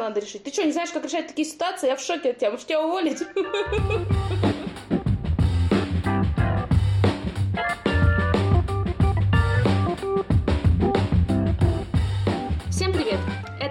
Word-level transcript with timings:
надо 0.00 0.20
решить. 0.20 0.42
Ты 0.42 0.52
что, 0.52 0.64
не 0.64 0.72
знаешь, 0.72 0.90
как 0.90 1.04
решать 1.04 1.28
такие 1.28 1.46
ситуации? 1.46 1.88
Я 1.88 1.96
в 1.96 2.00
шоке 2.00 2.30
от 2.30 2.38
тебя. 2.38 2.50
Может, 2.50 2.66
тебя 2.66 2.82
уволить? 2.82 3.18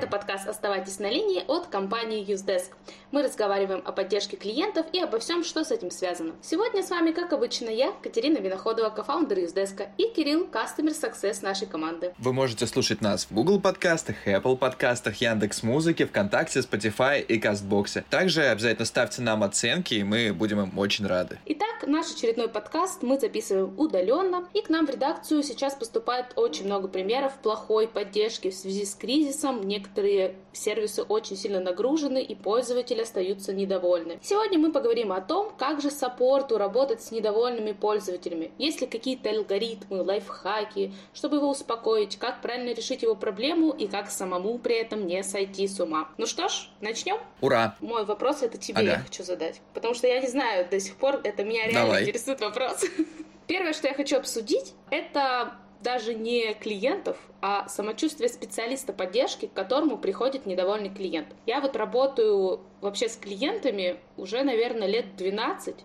подкаст 0.10 0.48
«Оставайтесь 0.48 1.00
на 1.00 1.10
линии» 1.10 1.44
от 1.48 1.68
компании 1.68 2.26
UseDesk. 2.26 2.72
Мы 3.12 3.24
разговариваем 3.24 3.82
о 3.86 3.92
поддержке 3.92 4.38
клиентов 4.38 4.86
и 4.94 5.00
обо 5.00 5.18
всем, 5.18 5.44
что 5.44 5.64
с 5.64 5.72
этим 5.72 5.90
связано. 5.90 6.36
Сегодня 6.44 6.84
с 6.84 6.92
вами, 6.92 7.12
как 7.12 7.34
обычно, 7.34 7.70
я, 7.70 7.92
Катерина 8.04 8.38
Виноходова, 8.38 8.92
кофаундер 8.92 9.40
UseDesk, 9.40 9.88
и 9.98 10.10
Кирилл, 10.10 10.46
Customer 10.46 10.94
Success 10.94 11.40
нашей 11.42 11.66
команды. 11.66 12.14
Вы 12.20 12.34
можете 12.34 12.68
слушать 12.68 13.02
нас 13.02 13.26
в 13.26 13.34
Google 13.34 13.60
подкастах, 13.60 14.28
Apple 14.28 14.58
подкастах, 14.58 15.16
Яндекс 15.16 15.64
Музыке, 15.64 16.06
ВКонтакте, 16.06 16.60
Spotify 16.60 17.20
и 17.20 17.40
Кастбоксе. 17.40 18.06
Также 18.12 18.44
обязательно 18.44 18.86
ставьте 18.86 19.24
нам 19.24 19.42
оценки, 19.42 19.96
и 19.96 20.04
мы 20.04 20.32
будем 20.32 20.62
им 20.62 20.78
очень 20.78 21.08
рады. 21.08 21.40
Итак, 21.46 21.88
наш 21.88 22.14
очередной 22.14 22.48
подкаст 22.48 23.02
мы 23.02 23.20
записываем 23.20 23.74
удаленно, 23.80 24.48
и 24.54 24.62
к 24.62 24.70
нам 24.70 24.86
в 24.86 24.92
редакцию 24.92 25.42
сейчас 25.42 25.74
поступает 25.74 26.34
очень 26.36 26.66
много 26.66 26.88
примеров 26.88 27.34
плохой 27.42 27.88
поддержки 27.88 28.52
в 28.52 28.54
связи 28.54 28.86
с 28.86 28.94
кризисом. 28.94 29.68
Некоторые 29.68 30.36
сервисы 30.54 31.02
очень 31.02 31.38
сильно 31.38 31.60
нагружены 31.60 32.22
и 32.22 32.36
пользователи 32.36 32.99
остаются 33.02 33.54
недовольны. 33.54 34.20
Сегодня 34.22 34.60
мы 34.60 34.72
поговорим 34.72 35.12
о 35.12 35.22
том, 35.22 35.52
как 35.58 35.82
же 35.82 35.92
саппорту 35.92 36.58
работать 36.58 37.02
с 37.02 37.12
недовольными 37.12 37.72
пользователями. 37.72 38.52
Есть 38.58 38.82
ли 38.82 38.88
какие-то 38.88 39.30
алгоритмы, 39.30 40.02
лайфхаки, 40.02 40.94
чтобы 41.14 41.38
его 41.38 41.50
успокоить, 41.50 42.18
как 42.18 42.42
правильно 42.42 42.74
решить 42.74 43.04
его 43.04 43.16
проблему 43.16 43.72
и 43.72 43.88
как 43.88 44.10
самому 44.10 44.58
при 44.60 44.76
этом 44.76 45.08
не 45.08 45.24
сойти 45.24 45.68
с 45.68 45.80
ума. 45.80 46.10
Ну 46.18 46.26
что 46.26 46.50
ж, 46.50 46.70
начнем? 46.82 47.18
Ура! 47.42 47.76
Мой 47.80 48.06
вопрос 48.06 48.44
это 48.44 48.58
тебе 48.58 48.80
ага. 48.80 48.92
я 48.92 49.00
хочу 49.00 49.24
задать, 49.24 49.62
потому 49.74 49.94
что 49.94 50.08
я 50.08 50.20
не 50.20 50.28
знаю 50.28 50.68
до 50.70 50.80
сих 50.80 50.96
пор, 50.96 51.20
это 51.24 51.44
меня 51.44 51.66
реально 51.66 51.82
Давай. 51.82 52.04
интересует 52.04 52.42
вопрос. 52.42 52.84
Первое, 53.48 53.74
что 53.74 53.88
я 53.88 53.94
хочу 53.94 54.18
обсудить, 54.18 54.74
это 54.92 55.56
даже 55.82 56.14
не 56.14 56.54
клиентов, 56.56 57.18
а 57.42 57.68
самочувствие 57.70 58.30
специалиста 58.30 58.92
поддержки, 58.92 59.48
к 59.48 59.54
которому 59.54 59.98
приходит 59.98 60.46
недовольный 60.46 60.94
клиент. 60.94 61.28
Я 61.46 61.62
вот 61.62 61.76
работаю 61.76 62.62
вообще 62.82 63.08
с 63.08 63.16
клиентами 63.16 63.98
уже, 64.18 64.44
наверное, 64.44 64.88
лет 64.88 65.16
12, 65.16 65.76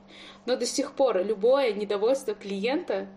но 0.47 0.57
до 0.57 0.67
сих 0.67 0.93
пор 0.93 1.25
любое 1.25 1.73
недовольство 1.73 2.35
клиента 2.35 3.09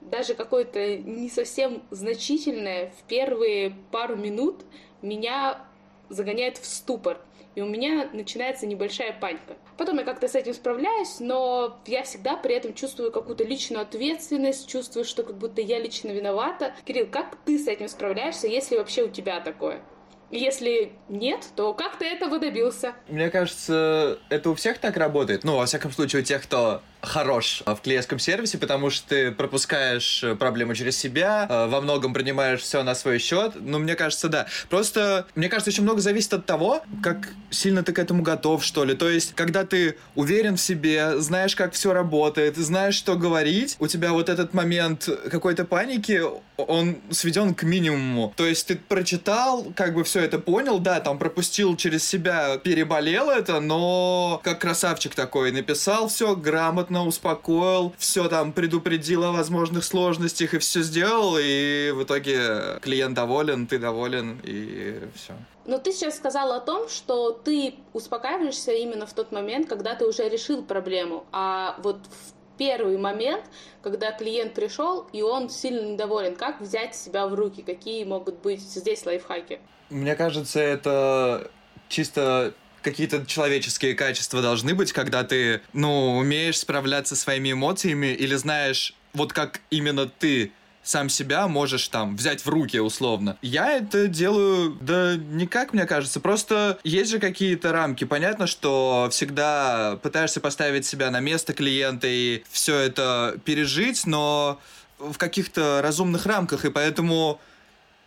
даже 0.00 0.34
какое-то 0.34 0.98
не 0.98 1.28
совсем 1.28 1.82
значительное 1.90 2.92
в 2.98 3.02
первые 3.04 3.74
пару 3.90 4.16
минут 4.16 4.64
меня 5.02 5.64
загоняет 6.08 6.58
в 6.58 6.66
ступор 6.66 7.20
и 7.56 7.62
у 7.62 7.66
меня 7.66 8.08
начинается 8.12 8.66
небольшая 8.66 9.12
паника. 9.18 9.56
Потом 9.76 9.98
я 9.98 10.04
как-то 10.04 10.28
с 10.28 10.34
этим 10.34 10.54
справляюсь, 10.54 11.20
но 11.20 11.78
я 11.86 12.02
всегда 12.02 12.36
при 12.36 12.54
этом 12.54 12.74
чувствую 12.74 13.12
какую-то 13.12 13.44
личную 13.44 13.82
ответственность, 13.82 14.68
чувствую, 14.68 15.04
что 15.04 15.22
как 15.22 15.36
будто 15.36 15.60
я 15.60 15.78
лично 15.78 16.10
виновата. 16.10 16.74
Кирилл, 16.84 17.06
как 17.06 17.36
ты 17.44 17.58
с 17.58 17.66
этим 17.66 17.88
справляешься, 17.88 18.46
если 18.46 18.76
вообще 18.76 19.04
у 19.04 19.08
тебя 19.08 19.40
такое? 19.40 19.82
Если 20.30 20.92
нет, 21.08 21.46
то 21.54 21.72
как 21.72 21.98
ты 21.98 22.06
этого 22.06 22.38
добился? 22.38 22.94
Мне 23.08 23.30
кажется, 23.30 24.18
это 24.28 24.50
у 24.50 24.54
всех 24.54 24.78
так 24.78 24.96
работает. 24.96 25.44
Ну, 25.44 25.56
во 25.56 25.66
всяком 25.66 25.92
случае, 25.92 26.22
у 26.22 26.24
тех, 26.24 26.42
кто 26.42 26.82
хорош 27.06 27.62
в 27.64 27.76
клиентском 27.76 28.18
сервисе, 28.18 28.58
потому 28.58 28.90
что 28.90 29.08
ты 29.08 29.30
пропускаешь 29.30 30.22
э, 30.22 30.34
проблему 30.34 30.74
через 30.74 30.98
себя, 30.98 31.46
э, 31.48 31.66
во 31.68 31.80
многом 31.80 32.12
принимаешь 32.12 32.60
все 32.60 32.82
на 32.82 32.94
свой 32.94 33.18
счет. 33.18 33.52
Ну, 33.54 33.78
мне 33.78 33.94
кажется, 33.94 34.28
да. 34.28 34.46
Просто, 34.68 35.26
мне 35.34 35.48
кажется, 35.48 35.70
очень 35.70 35.84
много 35.84 36.00
зависит 36.00 36.34
от 36.34 36.46
того, 36.46 36.82
как 37.02 37.28
сильно 37.50 37.82
ты 37.82 37.92
к 37.92 37.98
этому 37.98 38.22
готов, 38.22 38.64
что 38.64 38.84
ли. 38.84 38.94
То 38.94 39.08
есть, 39.08 39.34
когда 39.34 39.64
ты 39.64 39.96
уверен 40.14 40.56
в 40.56 40.60
себе, 40.60 41.18
знаешь, 41.20 41.54
как 41.54 41.72
все 41.72 41.92
работает, 41.92 42.56
знаешь, 42.56 42.94
что 42.94 43.16
говорить, 43.16 43.76
у 43.78 43.86
тебя 43.86 44.12
вот 44.12 44.28
этот 44.28 44.52
момент 44.52 45.08
какой-то 45.30 45.64
паники, 45.64 46.22
он 46.56 46.98
сведен 47.10 47.54
к 47.54 47.62
минимуму. 47.62 48.32
То 48.36 48.46
есть, 48.46 48.66
ты 48.66 48.76
прочитал, 48.76 49.72
как 49.76 49.94
бы 49.94 50.04
все 50.04 50.20
это 50.20 50.38
понял, 50.38 50.78
да, 50.78 51.00
там 51.00 51.18
пропустил 51.18 51.76
через 51.76 52.06
себя, 52.06 52.58
переболел 52.58 53.30
это, 53.30 53.60
но 53.60 54.40
как 54.42 54.60
красавчик 54.60 55.14
такой, 55.14 55.52
написал 55.52 56.08
все 56.08 56.34
грамотно, 56.34 56.95
грамотно 56.96 57.06
успокоил, 57.06 57.92
все 57.98 58.28
там 58.28 58.52
предупредил 58.52 59.24
о 59.24 59.32
возможных 59.32 59.84
сложностях 59.84 60.54
и 60.54 60.58
все 60.58 60.82
сделал, 60.82 61.36
и 61.38 61.90
в 61.92 62.02
итоге 62.02 62.78
клиент 62.80 63.14
доволен, 63.14 63.66
ты 63.66 63.78
доволен, 63.78 64.40
и 64.44 65.00
все. 65.14 65.34
Но 65.66 65.78
ты 65.78 65.92
сейчас 65.92 66.16
сказал 66.16 66.52
о 66.52 66.60
том, 66.60 66.88
что 66.88 67.32
ты 67.32 67.74
успокаиваешься 67.92 68.72
именно 68.72 69.06
в 69.06 69.12
тот 69.12 69.32
момент, 69.32 69.68
когда 69.68 69.94
ты 69.94 70.06
уже 70.06 70.28
решил 70.28 70.62
проблему, 70.62 71.24
а 71.32 71.76
вот 71.82 71.98
в 72.06 72.58
первый 72.58 72.96
момент, 72.96 73.44
когда 73.82 74.12
клиент 74.12 74.54
пришел, 74.54 75.06
и 75.12 75.22
он 75.22 75.50
сильно 75.50 75.92
недоволен. 75.92 76.36
Как 76.36 76.60
взять 76.60 76.94
себя 76.94 77.26
в 77.26 77.34
руки? 77.34 77.62
Какие 77.62 78.04
могут 78.04 78.36
быть 78.36 78.62
здесь 78.62 79.04
лайфхаки? 79.04 79.58
Мне 79.90 80.14
кажется, 80.14 80.60
это 80.60 81.50
чисто 81.88 82.54
какие-то 82.86 83.26
человеческие 83.26 83.94
качества 83.94 84.40
должны 84.40 84.72
быть, 84.72 84.92
когда 84.92 85.24
ты, 85.24 85.60
ну, 85.72 86.16
умеешь 86.18 86.60
справляться 86.60 87.16
со 87.16 87.22
своими 87.22 87.50
эмоциями 87.50 88.06
или 88.06 88.36
знаешь, 88.36 88.94
вот 89.12 89.32
как 89.32 89.60
именно 89.70 90.06
ты 90.06 90.52
сам 90.84 91.08
себя 91.08 91.48
можешь 91.48 91.88
там 91.88 92.16
взять 92.16 92.44
в 92.44 92.48
руки 92.48 92.78
условно. 92.78 93.36
Я 93.42 93.72
это 93.72 94.06
делаю, 94.06 94.78
да 94.80 95.16
никак, 95.16 95.72
мне 95.72 95.84
кажется. 95.84 96.20
Просто 96.20 96.78
есть 96.84 97.10
же 97.10 97.18
какие-то 97.18 97.72
рамки. 97.72 98.04
Понятно, 98.04 98.46
что 98.46 99.08
всегда 99.10 99.98
пытаешься 100.04 100.40
поставить 100.40 100.86
себя 100.86 101.10
на 101.10 101.18
место 101.18 101.54
клиента 101.54 102.06
и 102.06 102.44
все 102.48 102.78
это 102.78 103.36
пережить, 103.44 104.06
но 104.06 104.60
в 105.00 105.18
каких-то 105.18 105.80
разумных 105.82 106.24
рамках, 106.24 106.64
и 106.64 106.70
поэтому 106.70 107.40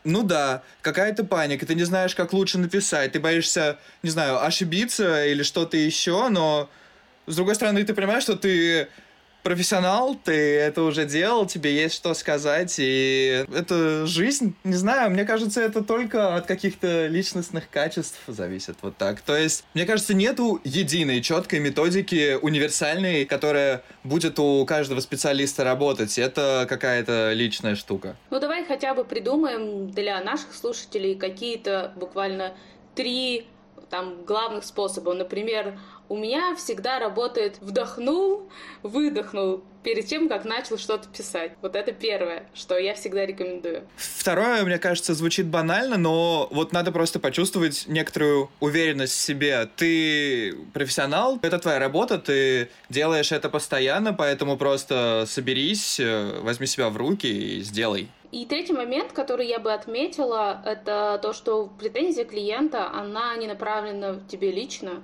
ну 0.04 0.24
да, 0.24 0.64
какая-то 0.82 1.24
паника, 1.24 1.66
ты 1.66 1.76
не 1.76 1.84
знаешь, 1.84 2.16
как 2.16 2.34
лучше 2.34 2.58
написать, 2.58 3.12
ты 3.12 3.20
боишься, 3.20 3.78
не 4.04 4.10
знаю, 4.10 4.44
ошибиться 4.44 5.26
или 5.26 5.44
что-то 5.44 5.78
еще, 5.78 6.30
но 6.30 6.70
с 7.28 7.36
другой 7.36 7.56
стороны, 7.56 7.84
ты 7.84 7.94
понимаешь, 7.94 8.24
что 8.24 8.36
ты 8.36 8.88
профессионал, 9.50 10.14
ты 10.14 10.32
это 10.60 10.84
уже 10.84 11.06
делал, 11.06 11.48
тебе 11.48 11.74
есть 11.74 11.96
что 11.96 12.14
сказать, 12.14 12.76
и 12.78 13.44
это 13.52 14.06
жизнь, 14.06 14.54
не 14.64 14.76
знаю, 14.76 15.10
мне 15.10 15.26
кажется, 15.26 15.60
это 15.60 15.84
только 15.84 16.36
от 16.36 16.46
каких-то 16.46 17.08
личностных 17.08 17.68
качеств 17.68 18.20
зависит, 18.28 18.76
вот 18.84 18.96
так. 18.98 19.22
То 19.22 19.36
есть, 19.36 19.64
мне 19.74 19.88
кажется, 19.88 20.14
нету 20.14 20.62
единой 20.64 21.24
четкой 21.24 21.62
методики 21.62 22.38
универсальной, 22.40 23.26
которая 23.26 23.82
будет 24.04 24.38
у 24.38 24.64
каждого 24.68 25.00
специалиста 25.00 25.64
работать. 25.64 26.20
Это 26.20 26.68
какая-то 26.70 27.34
личная 27.34 27.74
штука. 27.74 28.18
Ну, 28.30 28.40
давай 28.40 28.64
хотя 28.66 28.94
бы 28.94 29.04
придумаем 29.04 29.90
для 29.90 30.22
наших 30.22 30.54
слушателей 30.54 31.16
какие-то 31.16 31.92
буквально 31.96 32.54
три 32.94 33.48
там 33.90 34.24
главных 34.26 34.64
способов. 34.64 35.16
Например, 35.16 35.78
у 36.10 36.18
меня 36.18 36.56
всегда 36.56 37.00
работает 37.00 37.58
вдохнул, 37.62 38.50
выдохнул 38.84 39.64
перед 39.84 40.06
тем, 40.08 40.28
как 40.28 40.44
начал 40.44 40.78
что-то 40.78 41.08
писать. 41.08 41.54
Вот 41.62 41.76
это 41.76 41.92
первое, 41.92 42.48
что 42.54 42.78
я 42.78 42.96
всегда 42.96 43.26
рекомендую. 43.26 43.84
Второе, 43.96 44.64
мне 44.64 44.78
кажется, 44.78 45.14
звучит 45.14 45.48
банально, 45.48 45.98
но 45.98 46.50
вот 46.52 46.74
надо 46.74 46.92
просто 46.92 47.20
почувствовать 47.20 47.86
некоторую 47.88 48.50
уверенность 48.60 49.14
в 49.14 49.20
себе. 49.20 49.70
Ты 49.76 50.56
профессионал, 50.74 51.40
это 51.42 51.60
твоя 51.60 51.80
работа, 51.80 52.18
ты 52.18 52.70
делаешь 52.90 53.32
это 53.32 53.50
постоянно, 53.50 54.14
поэтому 54.14 54.58
просто 54.58 55.26
соберись, 55.28 56.00
э, 56.00 56.40
возьми 56.42 56.68
себя 56.68 56.90
в 56.90 56.98
руки 56.98 57.28
и 57.28 57.62
сделай. 57.62 58.10
И 58.32 58.46
третий 58.46 58.74
момент, 58.74 59.12
который 59.12 59.48
я 59.48 59.60
бы 59.60 59.74
отметила, 59.74 60.62
это 60.64 61.20
то, 61.22 61.34
что 61.34 61.68
претензия 61.80 62.26
клиента, 62.26 62.92
она 62.92 63.36
не 63.36 63.48
направлена 63.48 64.14
в 64.14 64.28
тебе 64.28 64.52
лично, 64.52 65.02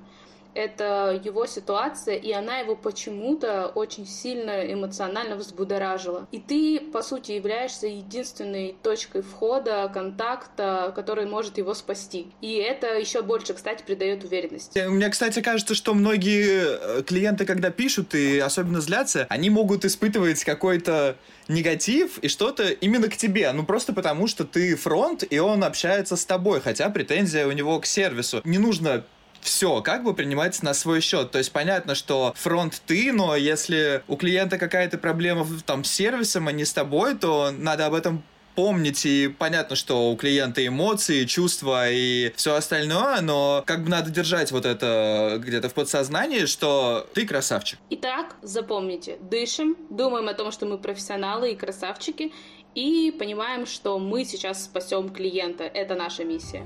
это 0.55 1.21
его 1.23 1.45
ситуация, 1.45 2.15
и 2.15 2.31
она 2.31 2.59
его 2.59 2.75
почему-то 2.75 3.67
очень 3.67 4.07
сильно 4.07 4.71
эмоционально 4.71 5.35
взбудоражила. 5.35 6.27
И 6.31 6.39
ты, 6.39 6.79
по 6.79 7.03
сути, 7.03 7.33
являешься 7.33 7.87
единственной 7.87 8.75
точкой 8.81 9.21
входа, 9.21 9.91
контакта, 9.93 10.93
который 10.95 11.25
может 11.25 11.57
его 11.57 11.73
спасти. 11.73 12.27
И 12.41 12.55
это 12.55 12.97
еще 12.97 13.21
больше, 13.21 13.53
кстати, 13.53 13.83
придает 13.83 14.23
уверенности. 14.23 14.87
Мне, 14.87 15.09
кстати, 15.09 15.41
кажется, 15.41 15.75
что 15.75 15.93
многие 15.93 16.99
э, 16.99 17.03
клиенты, 17.03 17.45
когда 17.45 17.69
пишут 17.69 18.15
и 18.15 18.39
особенно 18.39 18.79
злятся, 18.79 19.27
они 19.29 19.49
могут 19.49 19.83
испытывать 19.83 20.43
какой-то 20.43 21.17
негатив 21.47 22.17
и 22.19 22.27
что-то 22.27 22.69
именно 22.69 23.09
к 23.09 23.17
тебе. 23.17 23.51
Ну, 23.51 23.65
просто 23.65 23.93
потому, 23.93 24.27
что 24.27 24.45
ты 24.45 24.75
фронт, 24.75 25.23
и 25.29 25.37
он 25.37 25.63
общается 25.63 26.15
с 26.15 26.25
тобой, 26.25 26.61
хотя 26.61 26.89
претензия 26.89 27.45
у 27.45 27.51
него 27.51 27.79
к 27.79 27.85
сервису. 27.85 28.41
Не 28.45 28.57
нужно 28.57 29.03
все 29.45 29.81
как 29.81 30.03
бы 30.03 30.13
принимать 30.13 30.61
на 30.63 30.73
свой 30.73 30.99
счет. 31.01 31.31
То 31.31 31.37
есть 31.37 31.51
понятно, 31.51 31.95
что 31.95 32.33
фронт 32.35 32.81
ты, 32.85 33.13
но 33.13 33.35
если 33.35 34.03
у 34.07 34.17
клиента 34.17 34.57
какая-то 34.57 34.97
проблема 34.97 35.47
там 35.65 35.83
с 35.83 35.91
сервисом, 35.91 36.47
а 36.47 36.51
не 36.51 36.65
с 36.65 36.73
тобой, 36.73 37.15
то 37.15 37.51
надо 37.51 37.85
об 37.85 37.93
этом 37.93 38.23
помнить, 38.55 39.05
и 39.05 39.27
понятно, 39.27 39.75
что 39.75 40.09
у 40.09 40.15
клиента 40.15 40.65
эмоции, 40.65 41.25
чувства 41.25 41.91
и 41.91 42.31
все 42.35 42.55
остальное, 42.55 43.21
но 43.21 43.63
как 43.65 43.83
бы 43.83 43.89
надо 43.89 44.09
держать 44.09 44.51
вот 44.51 44.65
это 44.65 45.37
где-то 45.39 45.69
в 45.69 45.73
подсознании, 45.73 46.45
что 46.45 47.05
ты 47.13 47.27
красавчик. 47.27 47.77
Итак, 47.89 48.35
запомните, 48.41 49.17
дышим, 49.21 49.75
думаем 49.89 50.29
о 50.29 50.33
том, 50.33 50.51
что 50.51 50.65
мы 50.65 50.77
профессионалы 50.77 51.51
и 51.51 51.55
красавчики, 51.55 52.31
и 52.75 53.13
понимаем, 53.17 53.65
что 53.65 53.99
мы 53.99 54.25
сейчас 54.25 54.65
спасем 54.65 55.09
клиента. 55.09 55.63
Это 55.65 55.95
наша 55.95 56.23
миссия. 56.23 56.65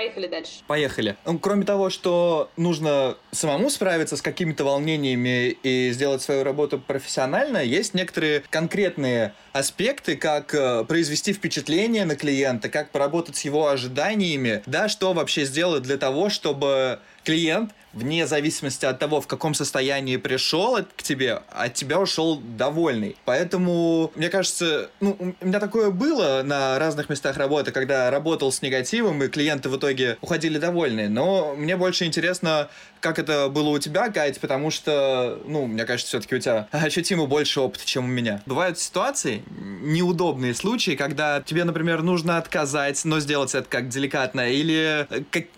Поехали 0.00 0.28
дальше. 0.28 0.52
Поехали. 0.66 1.16
Ну, 1.26 1.38
кроме 1.38 1.66
того, 1.66 1.90
что 1.90 2.48
нужно 2.56 3.18
самому 3.32 3.68
справиться 3.68 4.16
с 4.16 4.22
какими-то 4.22 4.64
волнениями 4.64 5.50
и 5.62 5.90
сделать 5.92 6.22
свою 6.22 6.42
работу 6.42 6.78
профессионально, 6.78 7.58
есть 7.58 7.92
некоторые 7.92 8.42
конкретные 8.48 9.34
аспекты, 9.52 10.16
как 10.16 10.54
э, 10.54 10.84
произвести 10.84 11.32
впечатление 11.32 12.04
на 12.04 12.16
клиента, 12.16 12.68
как 12.68 12.90
поработать 12.90 13.36
с 13.36 13.44
его 13.44 13.68
ожиданиями, 13.68 14.62
да, 14.66 14.88
что 14.88 15.12
вообще 15.12 15.44
сделать 15.44 15.82
для 15.82 15.96
того, 15.96 16.30
чтобы 16.30 16.98
клиент 17.24 17.72
вне 17.92 18.26
зависимости 18.26 18.84
от 18.84 18.98
того, 18.98 19.20
в 19.20 19.26
каком 19.26 19.54
состоянии 19.54 20.16
пришел 20.16 20.78
к 20.96 21.02
тебе, 21.02 21.42
от 21.50 21.74
тебя 21.74 21.98
ушел 22.00 22.40
довольный. 22.40 23.16
Поэтому, 23.24 24.12
мне 24.14 24.28
кажется, 24.28 24.90
ну, 25.00 25.16
у 25.40 25.46
меня 25.46 25.58
такое 25.58 25.90
было 25.90 26.42
на 26.44 26.78
разных 26.78 27.08
местах 27.08 27.36
работы, 27.36 27.72
когда 27.72 28.10
работал 28.10 28.52
с 28.52 28.62
негативом, 28.62 29.22
и 29.22 29.28
клиенты 29.28 29.68
в 29.68 29.76
итоге 29.76 30.18
уходили 30.20 30.58
довольные. 30.58 31.08
Но 31.08 31.54
мне 31.56 31.76
больше 31.76 32.04
интересно, 32.04 32.68
как 33.00 33.18
это 33.18 33.48
было 33.48 33.70
у 33.70 33.78
тебя, 33.78 34.10
Кать, 34.10 34.40
потому 34.40 34.70
что, 34.70 35.40
ну, 35.46 35.66
мне 35.66 35.84
кажется, 35.84 36.08
все-таки 36.08 36.36
у 36.36 36.38
тебя 36.38 36.68
ощутимо 36.72 37.26
больше 37.26 37.60
опыта, 37.60 37.84
чем 37.84 38.04
у 38.04 38.08
меня. 38.08 38.42
Бывают 38.46 38.78
ситуации, 38.78 39.42
неудобные 39.48 40.54
случаи, 40.54 40.92
когда 40.92 41.42
тебе, 41.42 41.64
например, 41.64 42.02
нужно 42.02 42.38
отказать, 42.38 43.04
но 43.04 43.20
сделать 43.20 43.54
это 43.54 43.68
как 43.68 43.88
деликатно, 43.88 44.50
или 44.50 45.06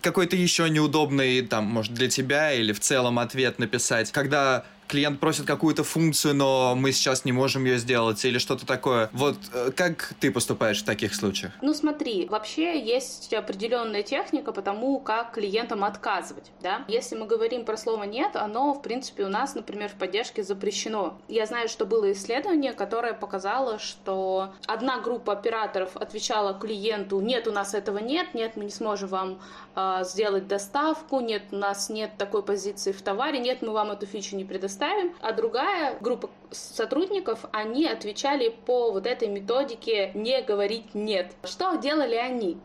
какой-то 0.01 0.35
еще 0.35 0.69
неудобный, 0.69 1.41
там, 1.41 1.65
может, 1.65 1.93
для 1.93 2.09
тебя, 2.09 2.53
или 2.53 2.73
в 2.73 2.79
целом 2.79 3.19
ответ 3.19 3.59
написать, 3.59 4.11
когда 4.11 4.65
клиент 4.93 5.19
просит 5.19 5.47
какую-то 5.47 5.83
функцию, 5.83 6.35
но 6.35 6.75
мы 6.75 6.91
сейчас 6.91 7.25
не 7.25 7.31
можем 7.31 7.65
ее 7.65 7.79
сделать 7.79 8.23
или 8.25 8.37
что-то 8.37 8.67
такое. 8.67 9.09
Вот 9.11 9.37
э, 9.51 9.71
как 9.75 10.13
ты 10.19 10.31
поступаешь 10.31 10.83
в 10.83 10.85
таких 10.85 11.15
случаях? 11.15 11.51
Ну 11.63 11.73
смотри, 11.73 12.27
вообще 12.29 12.79
есть 12.79 13.33
определенная 13.33 14.03
техника 14.03 14.51
по 14.51 14.61
тому, 14.61 14.99
как 14.99 15.33
клиентам 15.33 15.83
отказывать, 15.83 16.51
да. 16.61 16.85
Если 16.87 17.15
мы 17.15 17.25
говорим 17.25 17.65
про 17.65 17.75
слово 17.75 18.03
«нет», 18.03 18.35
оно, 18.35 18.75
в 18.75 18.83
принципе, 18.83 19.23
у 19.23 19.29
нас, 19.29 19.55
например, 19.55 19.89
в 19.89 19.95
поддержке 19.95 20.43
запрещено. 20.43 21.17
Я 21.27 21.47
знаю, 21.47 21.69
что 21.69 21.87
было 21.87 22.11
исследование, 22.11 22.73
которое 22.73 23.13
показало, 23.13 23.79
что 23.79 24.53
одна 24.67 24.99
группа 24.99 25.33
операторов 25.33 25.97
отвечала 25.97 26.53
клиенту 26.53 27.19
«нет, 27.19 27.47
у 27.47 27.51
нас 27.51 27.73
этого 27.73 27.97
нет, 27.97 28.35
нет, 28.35 28.51
мы 28.57 28.65
не 28.65 28.69
сможем 28.71 29.09
вам 29.09 29.39
э, 29.75 30.03
сделать 30.03 30.47
доставку, 30.47 31.19
нет, 31.19 31.41
у 31.51 31.55
нас 31.55 31.89
нет 31.89 32.11
такой 32.19 32.43
позиции 32.43 32.91
в 32.91 33.01
товаре, 33.01 33.39
нет, 33.39 33.63
мы 33.63 33.71
вам 33.71 33.89
эту 33.89 34.05
фичу 34.05 34.35
не 34.35 34.45
предоставим, 34.45 34.82
ставим, 34.83 35.15
а 35.21 35.31
другая 35.31 35.97
группа 36.01 36.29
сотрудников, 36.51 37.45
они 37.53 37.85
отвечали 37.87 38.49
по 38.49 38.91
вот 38.91 39.07
этой 39.07 39.29
методике 39.29 40.11
не 40.13 40.41
говорить 40.41 40.93
нет. 40.93 41.31
Что 41.43 41.75
делали 41.75 42.15
они? 42.15 42.57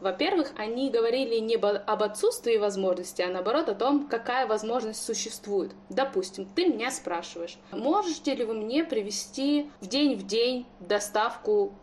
Во-первых, 0.00 0.52
они 0.56 0.90
говорили 0.90 1.38
не 1.38 1.56
об 1.56 2.02
отсутствии 2.02 2.58
возможности, 2.58 3.22
а 3.22 3.28
наоборот 3.28 3.68
о 3.68 3.74
том, 3.74 4.06
какая 4.06 4.46
возможность 4.46 5.04
существует. 5.04 5.72
Допустим, 5.88 6.46
ты 6.46 6.66
меня 6.66 6.90
спрашиваешь, 6.90 7.58
можете 7.72 8.34
ли 8.34 8.44
вы 8.44 8.54
мне 8.54 8.84
привести 8.84 9.70
в 9.80 9.88
день 9.88 10.16
в 10.16 10.26
день 10.26 10.66
доставку 10.78 11.74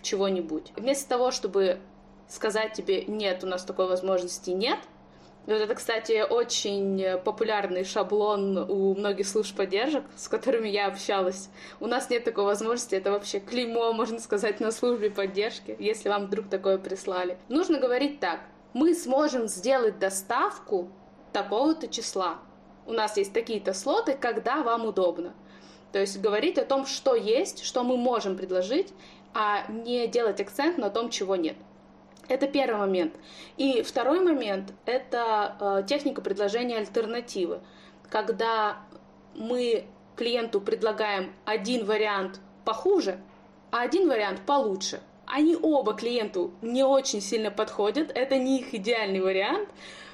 чего-нибудь? 0.00 0.72
Вместо 0.76 1.08
того, 1.08 1.30
чтобы 1.30 1.80
сказать 2.28 2.72
тебе, 2.72 3.04
нет, 3.06 3.44
у 3.44 3.46
нас 3.46 3.64
такой 3.64 3.88
возможности 3.88 4.50
нет, 4.50 4.78
вот 5.46 5.60
это, 5.60 5.74
кстати, 5.74 6.24
очень 6.28 7.18
популярный 7.24 7.84
шаблон 7.84 8.56
у 8.58 8.94
многих 8.94 9.26
служб 9.28 9.54
поддержек, 9.56 10.04
с 10.16 10.28
которыми 10.28 10.68
я 10.68 10.86
общалась. 10.86 11.50
У 11.80 11.86
нас 11.86 12.08
нет 12.08 12.24
такой 12.24 12.44
возможности, 12.44 12.94
это 12.94 13.10
вообще 13.10 13.40
клеймо, 13.40 13.92
можно 13.92 14.18
сказать, 14.20 14.60
на 14.60 14.70
службе 14.70 15.10
поддержки, 15.10 15.76
если 15.78 16.08
вам 16.08 16.26
вдруг 16.26 16.48
такое 16.48 16.78
прислали. 16.78 17.36
Нужно 17.48 17.78
говорить 17.78 18.20
так, 18.20 18.40
мы 18.72 18.94
сможем 18.94 19.46
сделать 19.46 19.98
доставку 19.98 20.88
такого-то 21.32 21.88
числа. 21.88 22.38
У 22.86 22.92
нас 22.92 23.16
есть 23.16 23.32
такие-то 23.32 23.74
слоты, 23.74 24.16
когда 24.18 24.62
вам 24.62 24.86
удобно. 24.86 25.34
То 25.92 26.00
есть 26.00 26.20
говорить 26.20 26.58
о 26.58 26.64
том, 26.64 26.86
что 26.86 27.14
есть, 27.14 27.64
что 27.64 27.84
мы 27.84 27.96
можем 27.96 28.36
предложить, 28.36 28.92
а 29.32 29.70
не 29.70 30.06
делать 30.06 30.40
акцент 30.40 30.78
на 30.78 30.90
том, 30.90 31.10
чего 31.10 31.36
нет. 31.36 31.56
Это 32.28 32.46
первый 32.46 32.78
момент. 32.78 33.14
И 33.56 33.82
второй 33.82 34.20
момент– 34.20 34.72
это 34.86 35.56
э, 35.60 35.86
техника 35.86 36.20
предложения 36.20 36.78
альтернативы. 36.78 37.60
Когда 38.08 38.78
мы 39.34 39.86
клиенту 40.16 40.60
предлагаем 40.60 41.32
один 41.44 41.84
вариант 41.84 42.40
похуже, 42.64 43.18
а 43.70 43.82
один 43.82 44.08
вариант 44.08 44.40
получше. 44.46 45.00
Они 45.26 45.56
оба 45.60 45.94
клиенту 45.94 46.52
не 46.62 46.84
очень 46.84 47.20
сильно 47.20 47.50
подходят, 47.50 48.10
это 48.14 48.36
не 48.36 48.60
их 48.60 48.74
идеальный 48.74 49.20
вариант, 49.20 49.68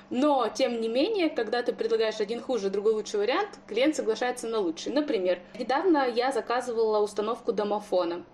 но, 0.08 0.48
тем 0.48 0.80
не 0.80 0.88
менее, 0.88 1.30
когда 1.30 1.62
ты 1.62 1.72
предлагаешь 1.72 2.20
один 2.20 2.40
хуже, 2.40 2.68
другой 2.68 2.94
лучший 2.94 3.20
вариант, 3.20 3.58
клиент 3.68 3.94
соглашается 3.94 4.48
на 4.48 4.58
лучший. 4.58 4.92
Например, 4.92 5.38
недавно 5.58 6.08
я 6.08 6.32
заказывала 6.32 6.98
установку 6.98 7.52
домофона. 7.52 8.24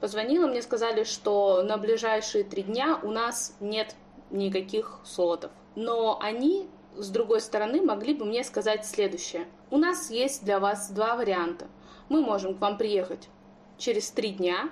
Позвонила, 0.00 0.46
мне 0.46 0.62
сказали, 0.62 1.04
что 1.04 1.62
на 1.62 1.76
ближайшие 1.76 2.42
три 2.44 2.62
дня 2.62 2.98
у 3.02 3.10
нас 3.10 3.54
нет 3.60 3.94
никаких 4.30 4.98
слотов. 5.04 5.50
Но 5.74 6.18
они, 6.20 6.68
с 6.96 7.10
другой 7.10 7.40
стороны, 7.40 7.82
могли 7.82 8.14
бы 8.14 8.24
мне 8.24 8.42
сказать 8.42 8.86
следующее. 8.86 9.46
У 9.70 9.76
нас 9.76 10.10
есть 10.10 10.44
для 10.44 10.58
вас 10.58 10.90
два 10.90 11.16
варианта. 11.16 11.68
Мы 12.08 12.22
можем 12.22 12.54
к 12.54 12.60
вам 12.60 12.78
приехать 12.78 13.28
через 13.76 14.10
три 14.10 14.30
дня 14.30 14.70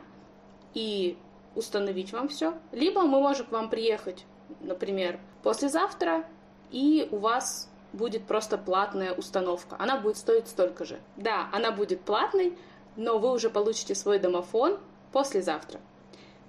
и 0.74 1.18
установить 1.54 2.12
вам 2.12 2.28
все. 2.28 2.54
Либо 2.72 3.02
мы 3.02 3.20
можем 3.20 3.46
к 3.46 3.52
вам 3.52 3.68
приехать, 3.68 4.24
например, 4.60 5.20
послезавтра, 5.42 6.24
и 6.70 7.08
у 7.10 7.18
вас 7.18 7.70
будет 7.92 8.26
просто 8.26 8.58
платная 8.58 9.12
установка. 9.12 9.76
Она 9.78 9.98
будет 9.98 10.16
стоить 10.16 10.48
столько 10.48 10.84
же. 10.84 11.00
Да, 11.16 11.48
она 11.52 11.70
будет 11.72 12.00
платной, 12.02 12.56
но 12.96 13.18
вы 13.18 13.30
уже 13.32 13.50
получите 13.50 13.94
свой 13.94 14.18
домофон, 14.18 14.78
послезавтра. 15.12 15.80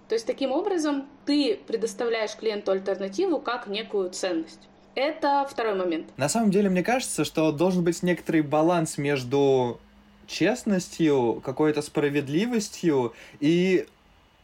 То 0.08 0.16
есть 0.16 0.25
таким 0.25 0.51
образом 0.51 1.08
ты 1.25 1.60
предоставляешь 1.68 2.36
клиенту 2.36 2.72
альтернативу 2.72 3.39
как 3.39 3.68
некую 3.68 4.10
ценность. 4.10 4.60
Это 4.96 5.48
второй 5.50 5.75
момент. 5.75 6.08
На 6.18 6.30
самом 6.30 6.51
деле, 6.51 6.70
мне 6.70 6.84
кажется, 6.84 7.24
что 7.24 7.51
должен 7.51 7.84
быть 7.84 8.01
некоторый 8.01 8.42
баланс 8.42 8.98
между 8.98 9.80
честностью, 10.28 11.42
какой-то 11.46 11.82
справедливостью 11.82 13.13
и 13.39 13.88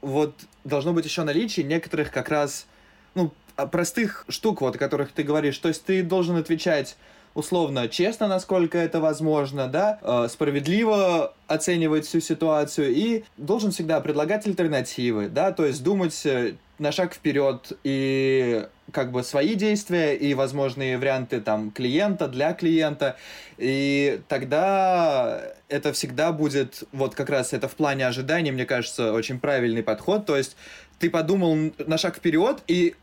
вот 0.01 0.35
должно 0.63 0.93
быть 0.93 1.05
еще 1.05 1.23
наличие 1.23 1.65
некоторых 1.65 2.11
как 2.11 2.29
раз 2.29 2.67
ну, 3.15 3.31
простых 3.71 4.25
штук, 4.29 4.61
вот, 4.61 4.75
о 4.75 4.79
которых 4.79 5.11
ты 5.11 5.23
говоришь. 5.23 5.57
То 5.57 5.67
есть 5.67 5.83
ты 5.83 6.03
должен 6.03 6.35
отвечать 6.35 6.95
условно 7.35 7.87
честно, 7.87 8.27
насколько 8.27 8.77
это 8.77 8.99
возможно, 8.99 9.67
да, 9.67 9.99
э, 10.01 10.27
справедливо 10.29 11.33
оценивать 11.47 12.07
всю 12.07 12.21
ситуацию 12.21 12.91
и 12.91 13.23
должен 13.37 13.71
всегда 13.71 13.99
предлагать 13.99 14.47
альтернативы, 14.47 15.27
да, 15.27 15.51
то 15.51 15.65
есть 15.65 15.83
думать 15.83 16.25
э, 16.25 16.53
на 16.79 16.91
шаг 16.91 17.13
вперед 17.13 17.73
и 17.83 18.65
как 18.91 19.11
бы 19.11 19.23
свои 19.23 19.55
действия 19.55 20.15
и 20.15 20.33
возможные 20.33 20.97
варианты 20.97 21.41
там 21.41 21.71
клиента 21.71 22.27
для 22.27 22.53
клиента. 22.53 23.17
И 23.57 24.21
тогда 24.27 25.41
это 25.67 25.91
всегда 25.93 26.31
будет, 26.31 26.83
вот 26.91 27.15
как 27.15 27.29
раз 27.29 27.53
это 27.53 27.67
в 27.67 27.75
плане 27.75 28.07
ожиданий, 28.07 28.51
мне 28.51 28.65
кажется, 28.65 29.11
очень 29.13 29.39
правильный 29.39 29.83
подход. 29.83 30.25
То 30.25 30.37
есть 30.37 30.55
ты 30.99 31.09
подумал 31.09 31.73
на 31.85 31.97
шаг 31.97 32.17
вперед, 32.17 32.59
и 32.67 32.95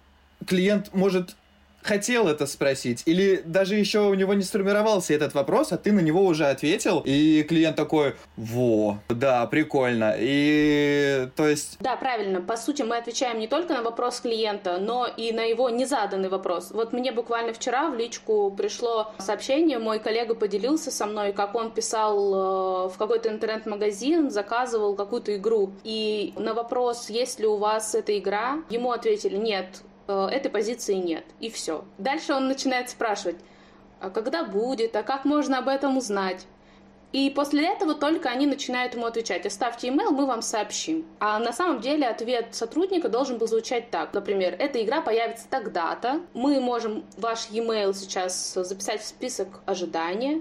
клиент 0.46 0.94
может 0.94 1.36
хотел 1.82 2.28
это 2.28 2.46
спросить, 2.46 3.02
или 3.06 3.42
даже 3.44 3.74
еще 3.74 4.00
у 4.00 4.14
него 4.14 4.34
не 4.34 4.42
сформировался 4.42 5.14
этот 5.14 5.34
вопрос, 5.34 5.72
а 5.72 5.78
ты 5.78 5.92
на 5.92 6.00
него 6.00 6.24
уже 6.24 6.46
ответил, 6.46 7.02
и 7.04 7.42
клиент 7.42 7.76
такой, 7.76 8.14
во, 8.36 8.98
да, 9.08 9.46
прикольно, 9.46 10.14
и 10.18 11.28
то 11.36 11.48
есть... 11.48 11.78
Да, 11.80 11.96
правильно, 11.96 12.40
по 12.40 12.56
сути 12.56 12.82
мы 12.82 12.96
отвечаем 12.96 13.38
не 13.38 13.48
только 13.48 13.74
на 13.74 13.82
вопрос 13.82 14.20
клиента, 14.20 14.78
но 14.78 15.06
и 15.06 15.32
на 15.32 15.42
его 15.42 15.70
незаданный 15.70 16.28
вопрос. 16.28 16.70
Вот 16.70 16.92
мне 16.92 17.12
буквально 17.12 17.52
вчера 17.52 17.90
в 17.90 17.96
личку 17.96 18.52
пришло 18.56 19.12
сообщение, 19.18 19.78
мой 19.78 19.98
коллега 19.98 20.34
поделился 20.34 20.90
со 20.90 21.06
мной, 21.06 21.32
как 21.32 21.54
он 21.54 21.72
писал 21.72 22.86
э, 22.86 22.88
в 22.90 22.98
какой-то 22.98 23.28
интернет-магазин, 23.28 24.30
заказывал 24.30 24.94
какую-то 24.94 25.36
игру, 25.36 25.72
и 25.84 26.32
на 26.36 26.54
вопрос, 26.54 27.10
есть 27.10 27.40
ли 27.40 27.46
у 27.46 27.56
вас 27.56 27.94
эта 27.94 28.18
игра, 28.18 28.58
ему 28.70 28.92
ответили, 28.92 29.36
нет, 29.36 29.82
этой 30.06 30.50
позиции 30.50 30.94
нет, 30.94 31.24
и 31.40 31.50
все. 31.50 31.84
Дальше 31.98 32.34
он 32.34 32.48
начинает 32.48 32.90
спрашивать, 32.90 33.36
а 34.00 34.10
когда 34.10 34.44
будет, 34.44 34.96
а 34.96 35.02
как 35.02 35.24
можно 35.24 35.58
об 35.58 35.68
этом 35.68 35.96
узнать? 35.96 36.46
И 37.12 37.28
после 37.28 37.66
этого 37.66 37.94
только 37.94 38.30
они 38.30 38.46
начинают 38.46 38.94
ему 38.94 39.04
отвечать. 39.04 39.44
Оставьте 39.44 39.88
email, 39.88 40.10
мы 40.10 40.26
вам 40.26 40.40
сообщим. 40.40 41.04
А 41.20 41.38
на 41.38 41.52
самом 41.52 41.80
деле 41.80 42.08
ответ 42.08 42.54
сотрудника 42.54 43.10
должен 43.10 43.36
был 43.36 43.46
звучать 43.46 43.90
так. 43.90 44.14
Например, 44.14 44.56
эта 44.58 44.82
игра 44.82 45.02
появится 45.02 45.46
тогда-то. 45.48 46.22
Мы 46.32 46.58
можем 46.58 47.04
ваш 47.18 47.48
e-mail 47.50 47.92
сейчас 47.92 48.54
записать 48.54 49.02
в 49.02 49.06
список 49.06 49.60
ожидания. 49.66 50.40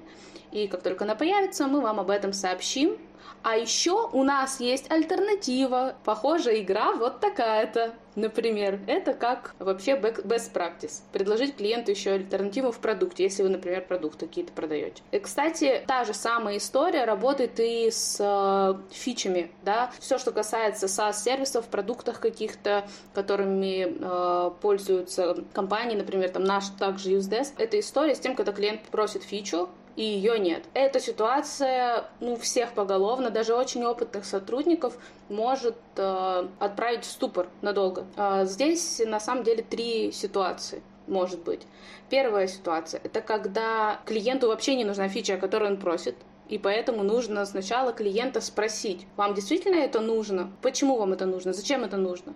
И 0.54 0.68
как 0.68 0.82
только 0.82 1.04
она 1.04 1.16
появится, 1.16 1.68
мы 1.68 1.82
вам 1.82 2.00
об 2.00 2.10
этом 2.10 2.32
сообщим. 2.32 2.98
А 3.44 3.56
еще 3.56 4.08
у 4.12 4.24
нас 4.24 4.60
есть 4.60 4.90
альтернатива. 4.92 5.96
Похожая 6.04 6.62
игра 6.62 6.94
вот 6.94 7.20
такая-то. 7.20 7.94
Например, 8.16 8.80
это 8.88 9.14
как 9.14 9.56
вообще 9.58 9.94
best 9.94 10.52
practice. 10.54 11.02
Предложить 11.14 11.56
клиенту 11.56 11.92
еще 11.92 12.12
альтернативу 12.12 12.72
в 12.72 12.80
продукте, 12.80 13.24
если 13.24 13.44
вы, 13.44 13.50
например, 13.50 13.86
продукты 13.86 14.28
какие-то 14.28 14.52
продаете. 14.52 15.02
И, 15.12 15.20
кстати, 15.20 15.84
та 15.88 16.04
же 16.04 16.14
самая 16.14 16.58
история 16.58 17.06
работает 17.06 17.60
и 17.60 17.90
с 17.90 18.18
э, 18.20 18.94
фичами, 18.94 19.52
да. 19.64 19.92
Все, 20.00 20.18
что 20.18 20.32
касается 20.32 20.88
SaaS-сервисов, 20.88 21.68
продуктах 21.68 22.20
каких-то, 22.20 22.86
которыми 23.14 23.88
э, 23.88 24.52
пользуются 24.62 25.38
компании, 25.54 25.96
например, 25.96 26.30
там 26.32 26.44
наш 26.44 26.66
также 26.80 27.12
UseDesk, 27.12 27.54
это 27.58 27.80
история 27.80 28.16
с 28.16 28.20
тем, 28.20 28.36
когда 28.36 28.52
клиент 28.52 28.82
просит 28.92 29.24
фичу, 29.24 29.70
и 29.96 30.04
ее 30.04 30.40
нет. 30.40 30.64
Эта 30.74 31.00
ситуация, 31.00 32.06
ну, 32.20 32.36
всех 32.38 32.74
поголовно, 32.74 33.30
даже 33.30 33.56
очень 33.56 33.84
опытных 33.84 34.26
сотрудников 34.26 34.98
может 35.30 35.76
э, 35.96 36.48
отправить 36.60 37.06
в 37.06 37.12
ступор 37.12 37.48
надолго. 37.62 38.06
Э, 38.16 38.46
здесь 38.46 39.02
на 39.06 39.20
самом 39.20 39.44
деле 39.44 39.64
три 39.64 40.12
ситуации 40.12 40.82
может 41.08 41.44
быть. 41.44 41.62
Первая 42.10 42.48
ситуация— 42.48 43.02
это 43.04 43.22
когда 43.22 44.00
клиенту 44.06 44.48
вообще 44.48 44.76
не 44.76 44.86
нужна 44.86 45.10
фича, 45.10 45.36
о 45.36 45.38
которой 45.38 45.70
он 45.72 45.78
просит, 45.78 46.16
и 46.50 46.58
поэтому 46.58 47.04
нужно 47.04 47.46
сначала 47.46 47.94
клиента 47.94 48.42
спросить, 48.42 49.08
вам 49.16 49.34
действительно 49.34 49.76
это 49.76 50.02
нужно? 50.02 50.52
Почему 50.62 50.98
вам 50.98 51.14
это 51.14 51.26
нужно? 51.26 51.54
Зачем 51.54 51.84
это 51.84 51.98
нужно? 51.98 52.34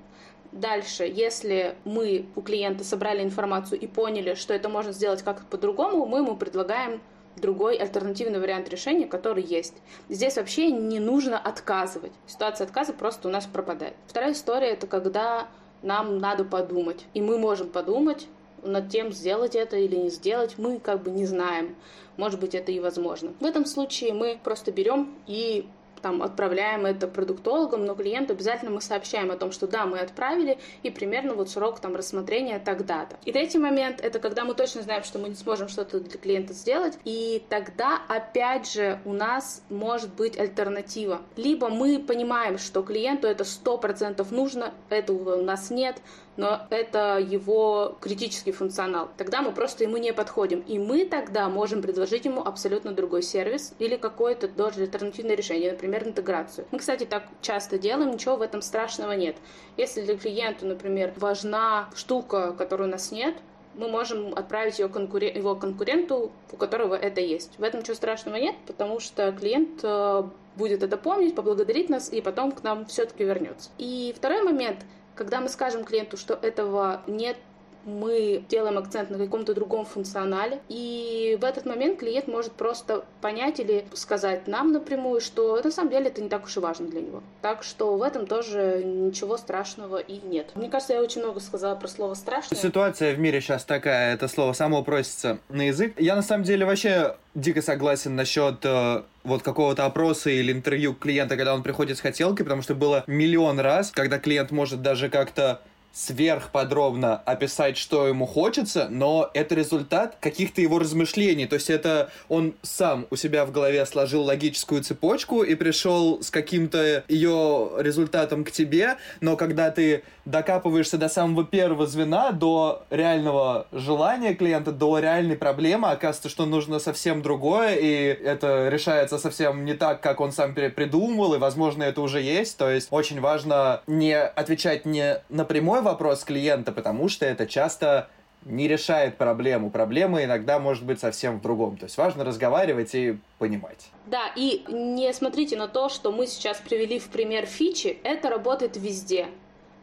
Дальше, 0.53 1.03
если 1.03 1.75
мы 1.83 2.27
у 2.35 2.41
клиента 2.41 2.85
собрали 2.85 3.21
информацию 3.24 3.77
и 3.77 3.88
поняли, 3.88 4.35
что 4.35 4.53
это 4.53 4.69
можно 4.69 4.93
сделать 4.93 5.21
как-то 5.21 5.45
по-другому, 5.45 6.05
мы 6.05 6.19
ему 6.19 6.38
предлагаем 6.38 7.01
другой 7.36 7.75
альтернативный 7.77 8.39
вариант 8.39 8.70
решения, 8.70 9.08
который 9.08 9.44
есть. 9.44 9.75
Здесь 10.10 10.38
вообще 10.38 10.72
не 10.72 11.00
нужно 11.00 11.38
отказывать. 11.38 12.12
Ситуация 12.27 12.65
отказа 12.65 12.94
просто 12.94 13.27
у 13.27 13.32
нас 13.32 13.46
пропадает. 13.46 13.94
Вторая 14.08 14.34
история— 14.34 14.68
это 14.70 14.88
когда 14.88 15.48
нам 15.82 16.18
надо 16.18 16.44
подумать. 16.44 17.06
И 17.13 17.22
мы 17.22 17.38
можем 17.38 17.70
подумать 17.70 18.27
над 18.63 18.89
тем, 18.89 19.12
сделать 19.12 19.56
это 19.56 19.77
или 19.77 19.96
не 19.96 20.10
сделать. 20.10 20.58
Мы 20.58 20.80
как 20.80 21.04
бы 21.04 21.12
не 21.12 21.25
знаем. 21.25 21.75
Может 22.18 22.39
быть, 22.39 22.56
это 22.56 22.72
и 22.72 22.80
возможно. 22.80 23.34
В 23.39 23.46
этом 23.46 23.65
случае 23.65 24.13
мы 24.13 24.39
просто 24.44 24.72
берем 24.72 25.15
и 25.27 25.68
там 26.05 26.21
отправляем 26.21 26.85
это 26.85 27.07
продуктологам, 27.07 27.83
но 27.83 27.95
клиенту 27.95 28.33
обязательно 28.33 28.69
мы 28.69 28.79
сообщаем 28.79 29.31
о 29.31 29.38
том, 29.38 29.51
что 29.51 29.65
да, 29.65 29.88
мы 29.88 29.97
отправили, 29.97 30.59
и 30.83 30.91
примерно 30.91 31.33
вот 31.33 31.50
срок 31.50 31.79
там 31.79 31.95
рассмотрения 31.95 32.62
тогда-то. 32.63 33.17
И 33.25 33.31
третий 33.31 33.57
момент— 33.57 34.01
это 34.03 34.19
когда 34.19 34.43
мы 34.43 34.53
точно 34.53 34.83
знаем, 34.83 35.03
что 35.03 35.17
мы 35.17 35.29
не 35.29 35.35
сможем 35.35 35.67
что-то 35.67 36.00
для 36.00 36.19
клиента 36.19 36.53
сделать, 36.53 37.00
и 37.05 37.43
тогда 37.50 38.00
опять 38.07 38.71
же 38.71 39.00
у 39.03 39.13
нас 39.13 39.63
может 39.69 40.13
быть 40.13 40.38
альтернатива. 40.38 41.24
Либо 41.38 41.69
мы 41.69 41.97
понимаем, 41.97 42.59
что 42.59 42.83
клиенту 42.83 43.25
это 43.25 43.43
100% 43.43 44.27
нужно, 44.29 44.75
этого 44.89 45.38
у 45.38 45.43
нас 45.43 45.71
нет, 45.71 45.95
но 46.38 46.62
это 46.70 47.18
его 47.18 47.98
критический 48.01 48.51
функционал. 48.51 49.10
Тогда 49.18 49.42
мы 49.42 49.51
просто 49.51 49.84
ему 49.84 49.98
не 49.98 50.13
подходим. 50.13 50.62
И 50.62 50.80
мы 50.80 51.06
тогда 51.06 51.50
можем 51.50 51.82
предложить 51.82 52.25
ему 52.25 52.42
абсолютно 52.42 52.92
другой 52.92 53.24
сервис 53.24 53.74
или 53.80 53.96
какое-то 53.96 54.48
даже 54.48 54.82
альтернативное 54.82 55.36
решение, 55.36 55.72
например, 55.72 56.08
интеграцию. 56.08 56.68
Мы, 56.72 56.80
кстати, 56.80 57.06
так 57.06 57.24
часто 57.42 57.77
делаем, 57.77 58.12
ничего 58.12 58.36
в 58.36 58.42
этом 58.42 58.62
страшного 58.62 59.13
нет. 59.13 59.38
Если 59.77 60.01
для 60.01 60.18
клиента, 60.18 60.65
например, 60.65 61.13
важна 61.18 61.89
штука, 61.96 62.54
которой 62.54 62.88
у 62.88 62.92
нас 62.92 63.12
нет, 63.12 63.36
мы 63.77 63.88
можем 63.89 64.34
отправить 64.34 64.80
ее 64.80 64.88
конкурен... 64.88 65.36
его 65.36 65.56
конкуренту, 65.56 66.32
у 66.51 66.56
которого 66.56 66.96
это 66.96 67.22
есть. 67.22 67.58
В 67.58 67.63
этом 67.63 67.82
ничего 67.82 67.96
страшного 67.96 68.38
нет, 68.38 68.56
потому 68.68 69.00
что 69.00 69.32
клиент 69.32 69.82
э, 69.84 70.24
будет 70.56 70.84
это 70.84 70.98
помнить, 70.98 71.36
поблагодарить 71.36 71.89
нас 71.89 72.12
и 72.12 72.22
потом 72.22 72.51
к 72.51 72.63
нам 72.63 72.86
все-таки 72.86 73.24
вернется. 73.24 73.70
И 73.77 74.13
второй 74.15 74.44
момент, 74.44 74.80
когда 75.15 75.41
мы 75.41 75.50
скажем 75.50 75.84
клиенту, 75.84 76.17
что 76.17 76.34
этого 76.34 77.01
нет, 77.07 77.38
мы 77.86 78.44
делаем 78.50 78.77
акцент 78.77 79.10
на 79.10 79.18
каком-то 79.18 79.54
другом 79.54 79.86
функционале, 79.86 80.60
и 80.68 81.38
в 81.39 81.46
этот 81.46 81.65
момент 81.65 82.00
клиент 82.00 82.27
может 82.27 82.51
просто 82.51 83.06
понять 83.22 83.60
или 83.60 83.86
сказать 83.94 84.48
нам 84.48 84.72
напрямую, 84.72 85.22
что 85.22 85.62
на 85.63 85.72
самом 85.72 85.92
деле 85.92 86.08
это 86.08 86.22
не 86.22 86.30
так 86.30 86.46
уж 86.46 86.58
и 86.58 86.60
важно 86.60 86.88
для 86.88 87.01
него. 87.01 87.22
Так 87.42 87.63
что 87.63 87.96
в 87.96 88.01
этом 88.01 88.27
тоже 88.27 88.84
ничего 88.84 89.38
страшного 89.38 89.98
и 89.98 90.20
нет. 90.25 90.51
Мне 90.56 90.70
кажется, 90.70 90.94
я 90.94 91.01
очень 91.01 91.22
много 91.22 91.39
сказала 91.39 91.75
про 91.75 91.88
слово 91.88 92.15
страшное. 92.15 92.60
Ситуация 92.60 93.13
в 93.13 93.20
мире 93.20 93.39
сейчас 93.39 93.63
такая, 93.63 94.13
это 94.13 94.27
слово 94.27 94.54
само 94.54 94.84
просится 94.84 95.39
на 95.50 95.68
язык. 95.68 96.00
Я 96.00 96.15
на 96.15 96.24
самом 96.24 96.44
деле 96.44 96.65
вообще 96.65 97.15
дико 97.36 97.62
согласен 97.62 98.15
насчет 98.15 98.63
э, 98.63 99.04
вот 99.24 99.44
какого-то 99.44 99.86
опроса 99.86 100.30
или 100.30 100.51
интервью 100.51 100.94
клиента, 100.94 101.36
когда 101.36 101.54
он 101.54 101.63
приходит 101.63 101.98
с 101.98 102.01
хотелкой, 102.01 102.46
потому 102.46 102.62
что 102.62 102.74
было 102.74 103.04
миллион 103.08 103.60
раз, 103.60 103.92
когда 103.92 104.20
клиент 104.20 104.51
может 104.51 104.82
даже 104.82 105.10
как-то 105.10 105.62
сверхподробно 105.96 107.16
описать, 107.25 107.78
что 107.78 108.06
ему 108.06 108.25
хочется, 108.25 108.90
но 108.90 109.30
это 109.34 109.56
результат 109.56 110.18
каких-то 110.20 110.60
его 110.60 110.78
размышлений. 110.78 111.48
То 111.48 111.56
есть 111.56 111.70
это 111.70 112.12
он 112.28 112.54
сам 112.62 113.08
у 113.12 113.16
себя 113.16 113.46
в 113.46 113.54
голове 113.54 113.86
сложил 113.86 114.24
логическую 114.24 114.84
цепочку 114.84 115.42
и 115.42 115.56
пришел 115.56 116.22
с 116.22 116.30
каким-то 116.30 117.06
ее 117.08 117.72
результатом 117.78 118.44
к 118.44 118.52
тебе, 118.52 118.98
но 119.22 119.38
когда 119.38 119.72
ты 119.72 120.04
докапываешься 120.25 120.98
до 120.98 121.08
самого 121.08 121.46
первого 121.46 121.88
звена, 121.88 122.32
до 122.32 122.84
реального 122.90 123.68
желания 123.72 124.34
клиента, 124.34 124.74
до 124.74 125.00
реальной 125.00 125.38
проблемы, 125.38 125.92
оказывается, 125.92 126.28
что 126.28 126.46
нужно 126.46 126.80
совсем 126.80 127.22
другое, 127.22 127.75
и 127.75 128.08
это 128.08 128.68
решается 128.68 129.18
совсем 129.18 129.64
не 129.64 129.75
так, 129.75 130.02
как 130.02 130.20
он 130.20 130.34
сам 130.34 130.54
придумывал, 130.54 131.36
и, 131.36 131.38
возможно, 131.38 131.84
это 131.84 132.02
уже 132.02 132.22
есть. 132.22 132.58
То 132.58 132.70
есть 132.70 132.88
очень 132.92 133.22
важно 133.22 133.82
не 133.88 134.20
отвечать 134.20 134.86
не 134.86 135.22
на 135.30 135.46
прямой 135.46 135.85
вопрос 135.86 136.24
клиента, 136.24 136.72
потому 136.72 137.08
что 137.08 137.25
это 137.25 137.48
часто 137.48 138.10
не 138.44 138.68
решает 138.68 139.18
проблему. 139.18 139.72
Проблема 139.72 140.24
иногда 140.24 140.60
может 140.60 140.86
быть 140.86 141.00
совсем 141.00 141.39
в 141.39 141.42
другом. 141.42 141.77
То 141.77 141.86
есть 141.86 141.98
важно 141.98 142.24
разговаривать 142.24 142.94
и 142.94 143.18
понимать. 143.39 143.89
Да, 144.06 144.32
и 144.36 144.63
не 144.68 145.12
смотрите 145.13 145.58
на 145.58 145.68
то, 145.68 145.89
что 145.89 146.12
мы 146.12 146.27
сейчас 146.27 146.58
привели 146.58 147.00
в 147.00 147.08
пример 147.08 147.46
фичи. 147.46 147.98
Это 148.04 148.30
работает 148.30 148.77
везде. 148.77 149.27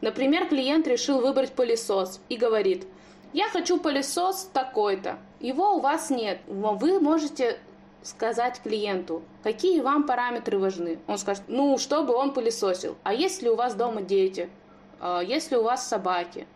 Например, 0.01 0.47
клиент 0.47 0.87
решил 0.87 1.21
выбрать 1.21 1.53
пылесос 1.53 2.21
и 2.29 2.37
говорит, 2.37 2.85
я 3.33 3.49
хочу 3.49 3.79
пылесос 3.79 4.49
такой-то. 4.53 5.17
Его 5.39 5.75
у 5.75 5.79
вас 5.79 6.09
нет. 6.09 6.39
Вы 6.47 6.99
можете 6.99 7.57
сказать 8.01 8.61
клиенту, 8.61 9.23
какие 9.43 9.81
вам 9.81 10.05
параметры 10.05 10.59
важны. 10.59 10.99
Он 11.07 11.17
скажет, 11.17 11.43
ну, 11.47 11.77
чтобы 11.77 12.13
он 12.13 12.33
пылесосил. 12.33 12.95
А 13.03 13.13
если 13.13 13.49
у 13.49 13.55
вас 13.55 13.75
дома 13.75 14.01
дети? 14.01 14.49
А 15.05 15.21
если 15.21 15.57
у 15.57 15.63
вас 15.63 15.85
собаки? 15.85 16.47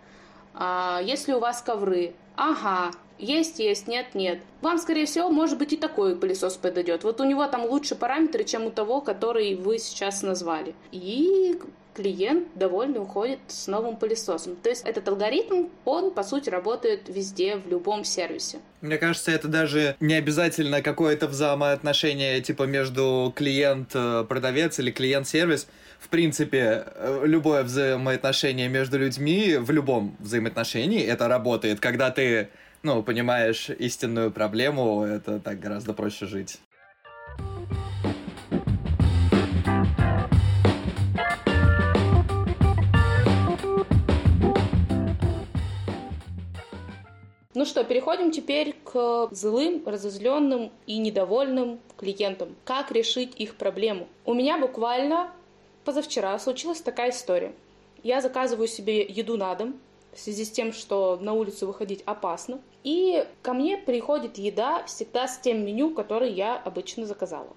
А 0.53 1.01
если 1.03 1.33
у 1.33 1.39
вас 1.39 1.61
ковры? 1.61 2.13
Ага, 2.37 2.91
есть, 3.19 3.59
есть, 3.59 3.89
нет, 3.89 4.15
нет. 4.15 4.39
Вам, 4.61 4.77
скорее 4.77 5.05
всего, 5.05 5.29
может 5.29 5.57
быть 5.57 5.73
и 5.73 5.77
такой 5.77 6.15
пылесос 6.15 6.55
подойдет. 6.55 7.03
Вот 7.03 7.19
у 7.19 7.25
него 7.25 7.45
там 7.47 7.65
лучше 7.65 7.95
параметры, 7.95 8.45
чем 8.45 8.65
у 8.65 8.71
того, 8.71 9.01
который 9.01 9.55
вы 9.55 9.79
сейчас 9.79 10.21
назвали. 10.21 10.75
И 10.93 11.59
клиент 11.97 12.47
довольно 12.53 13.01
уходит 13.01 13.39
с 13.47 13.65
новым 13.65 13.97
пылесосом. 13.97 14.55
То 14.55 14.69
есть 14.69 14.85
этот 14.85 15.07
алгоритм, 15.07 15.69
он, 15.83 16.11
по 16.11 16.23
сути, 16.23 16.49
работает 16.49 17.09
везде, 17.09 17.55
в 17.55 17.67
любом 17.67 18.03
сервисе. 18.03 18.59
Мне 18.81 18.97
кажется, 18.99 19.31
это 19.31 19.47
даже 19.47 19.95
не 19.99 20.13
обязательно 20.13 20.83
какое-то 20.83 21.27
взаимоотношение 21.27 22.39
типа 22.41 22.63
между 22.63 23.33
клиент-продавец 23.35 24.77
или 24.77 24.91
клиент-сервис. 24.91 25.67
В 25.99 26.09
принципе, 26.09 26.85
э, 26.85 27.23
любое 27.25 27.63
взаимоотношение 27.63 28.69
между 28.69 28.99
людьми, 28.99 29.57
в 29.57 29.71
любом 29.71 30.15
взаимоотношении 30.19 31.03
это 31.03 31.27
работает. 31.27 31.79
Когда 31.79 32.11
ты, 32.11 32.49
ну, 32.83 33.01
понимаешь 33.01 33.71
истинную 33.71 34.29
проблему, 34.29 35.03
это 35.03 35.39
так 35.39 35.59
гораздо 35.59 35.93
проще 35.93 36.27
жить. 36.27 36.59
Ну 47.57 47.65
что, 47.65 47.83
переходим 47.83 48.29
теперь 48.29 48.75
к 48.83 49.29
злым, 49.31 49.81
разозленным 49.83 50.71
и 50.85 50.99
недовольным 50.99 51.79
клиентам. 51.97 52.55
Как 52.63 52.91
решить 52.91 53.33
их 53.35 53.55
проблему? 53.55 54.07
У 54.25 54.35
меня 54.35 54.59
буквально 54.59 55.31
позавчера 55.83 56.37
случилась 56.37 56.81
такая 56.81 57.09
история. 57.09 57.55
Я 58.03 58.21
заказываю 58.21 58.67
себе 58.67 59.01
еду 59.01 59.37
на 59.37 59.55
дом, 59.55 59.79
в 60.13 60.19
связи 60.19 60.45
с 60.45 60.51
тем, 60.51 60.71
что 60.71 61.17
на 61.19 61.33
улицу 61.33 61.65
выходить 61.65 62.03
опасно. 62.05 62.61
И 62.83 63.25
ко 63.41 63.53
мне 63.53 63.75
приходит 63.75 64.37
еда 64.37 64.83
всегда 64.85 65.27
с 65.27 65.39
тем 65.39 65.65
меню, 65.65 65.95
которое 65.95 66.29
я 66.29 66.57
обычно 66.57 67.07
заказала. 67.07 67.55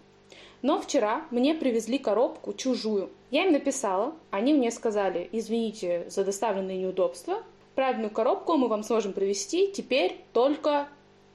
Но 0.63 0.81
вчера 0.81 1.27
мне 1.31 1.53
привезли 1.53 1.99
коробку 1.99 2.55
чужую. 2.55 3.11
Я 3.31 3.45
им 3.45 3.53
написала, 3.53 4.15
они 4.31 4.55
мне 4.55 4.71
сказали, 4.71 5.29
извините 5.31 6.07
за 6.09 6.25
доставленные 6.25 6.79
неудобства, 6.79 7.43
правильную 7.81 8.11
коробку 8.11 8.59
мы 8.59 8.69
вам 8.69 8.83
сможем 8.83 9.15
привезти 9.15 9.73
теперь 9.73 10.21
только 10.35 10.87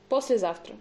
послезавтра. 0.09 0.75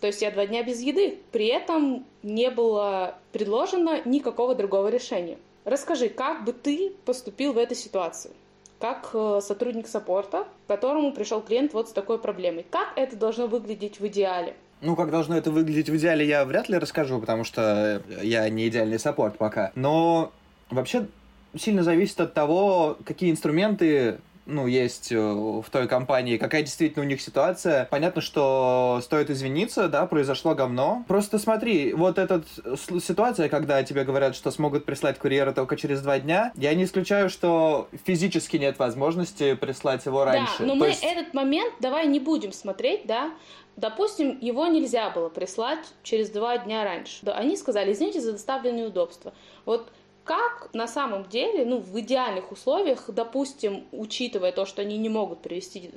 То 0.00 0.08
есть 0.08 0.20
я 0.20 0.32
два 0.32 0.46
дня 0.46 0.64
без 0.64 0.80
еды. 0.80 1.20
При 1.30 1.46
этом 1.46 2.04
не 2.24 2.50
было 2.50 3.14
предложено 3.30 4.00
никакого 4.04 4.56
другого 4.56 4.88
решения. 4.88 5.38
Расскажи, 5.64 6.08
как 6.08 6.44
бы 6.44 6.52
ты 6.52 6.92
поступил 7.04 7.52
в 7.52 7.58
этой 7.58 7.76
ситуации? 7.76 8.32
Как 8.80 9.10
э, 9.14 9.38
сотрудник 9.44 9.86
саппорта, 9.86 10.48
к 10.64 10.66
которому 10.66 11.12
пришел 11.12 11.40
клиент 11.40 11.72
вот 11.72 11.88
с 11.88 11.92
такой 11.92 12.18
проблемой. 12.18 12.66
Как 12.68 12.88
это 12.96 13.14
должно 13.14 13.46
выглядеть 13.46 14.00
в 14.00 14.06
идеале? 14.08 14.56
Ну, 14.80 14.96
как 14.96 15.12
должно 15.12 15.36
это 15.36 15.52
выглядеть 15.52 15.88
в 15.88 15.96
идеале, 15.96 16.26
я 16.26 16.44
вряд 16.44 16.68
ли 16.68 16.78
расскажу, 16.78 17.20
потому 17.20 17.44
что 17.44 18.02
я 18.22 18.48
не 18.48 18.66
идеальный 18.66 18.98
саппорт 18.98 19.38
пока. 19.38 19.70
Но 19.76 20.32
вообще 20.68 21.06
сильно 21.56 21.84
зависит 21.84 22.20
от 22.20 22.34
того, 22.34 22.98
какие 23.04 23.30
инструменты 23.30 24.18
ну, 24.46 24.66
есть 24.66 25.12
э, 25.12 25.18
в 25.18 25.64
той 25.70 25.88
компании, 25.88 26.36
какая 26.36 26.62
действительно 26.62 27.04
у 27.04 27.08
них 27.08 27.20
ситуация. 27.20 27.86
Понятно, 27.90 28.22
что 28.22 29.00
стоит 29.02 29.28
извиниться, 29.28 29.88
да, 29.88 30.06
произошло 30.06 30.54
говно. 30.54 31.04
Просто 31.08 31.38
смотри, 31.38 31.92
вот 31.92 32.18
эта 32.18 32.42
ситуация, 32.76 33.48
когда 33.48 33.82
тебе 33.82 34.04
говорят, 34.04 34.36
что 34.36 34.50
смогут 34.50 34.84
прислать 34.84 35.18
курьера 35.18 35.52
только 35.52 35.76
через 35.76 36.00
два 36.00 36.18
дня, 36.18 36.52
я 36.56 36.74
не 36.74 36.84
исключаю, 36.84 37.28
что 37.28 37.88
физически 38.04 38.56
нет 38.56 38.78
возможности 38.78 39.54
прислать 39.54 40.06
его 40.06 40.24
раньше. 40.24 40.60
Да, 40.60 40.64
но 40.64 40.72
То 40.74 40.78
мы 40.78 40.86
есть... 40.88 41.02
этот 41.02 41.34
момент 41.34 41.74
давай 41.80 42.06
не 42.06 42.20
будем 42.20 42.52
смотреть, 42.52 43.06
да, 43.06 43.32
Допустим, 43.76 44.38
его 44.40 44.66
нельзя 44.66 45.10
было 45.10 45.28
прислать 45.28 45.86
через 46.02 46.30
два 46.30 46.56
дня 46.56 46.82
раньше. 46.82 47.26
Они 47.26 47.58
сказали, 47.58 47.92
извините 47.92 48.22
за 48.22 48.32
доставленные 48.32 48.86
удобства. 48.86 49.34
Вот 49.66 49.92
как 50.26 50.74
на 50.74 50.88
самом 50.88 51.24
деле, 51.24 51.64
ну, 51.64 51.78
в 51.78 51.98
идеальных 52.00 52.50
условиях, 52.50 53.04
допустим, 53.08 53.86
учитывая 53.92 54.52
то, 54.52 54.66
что 54.66 54.82
они 54.82 54.98
не 54.98 55.08
могут 55.08 55.40
привести 55.40 55.90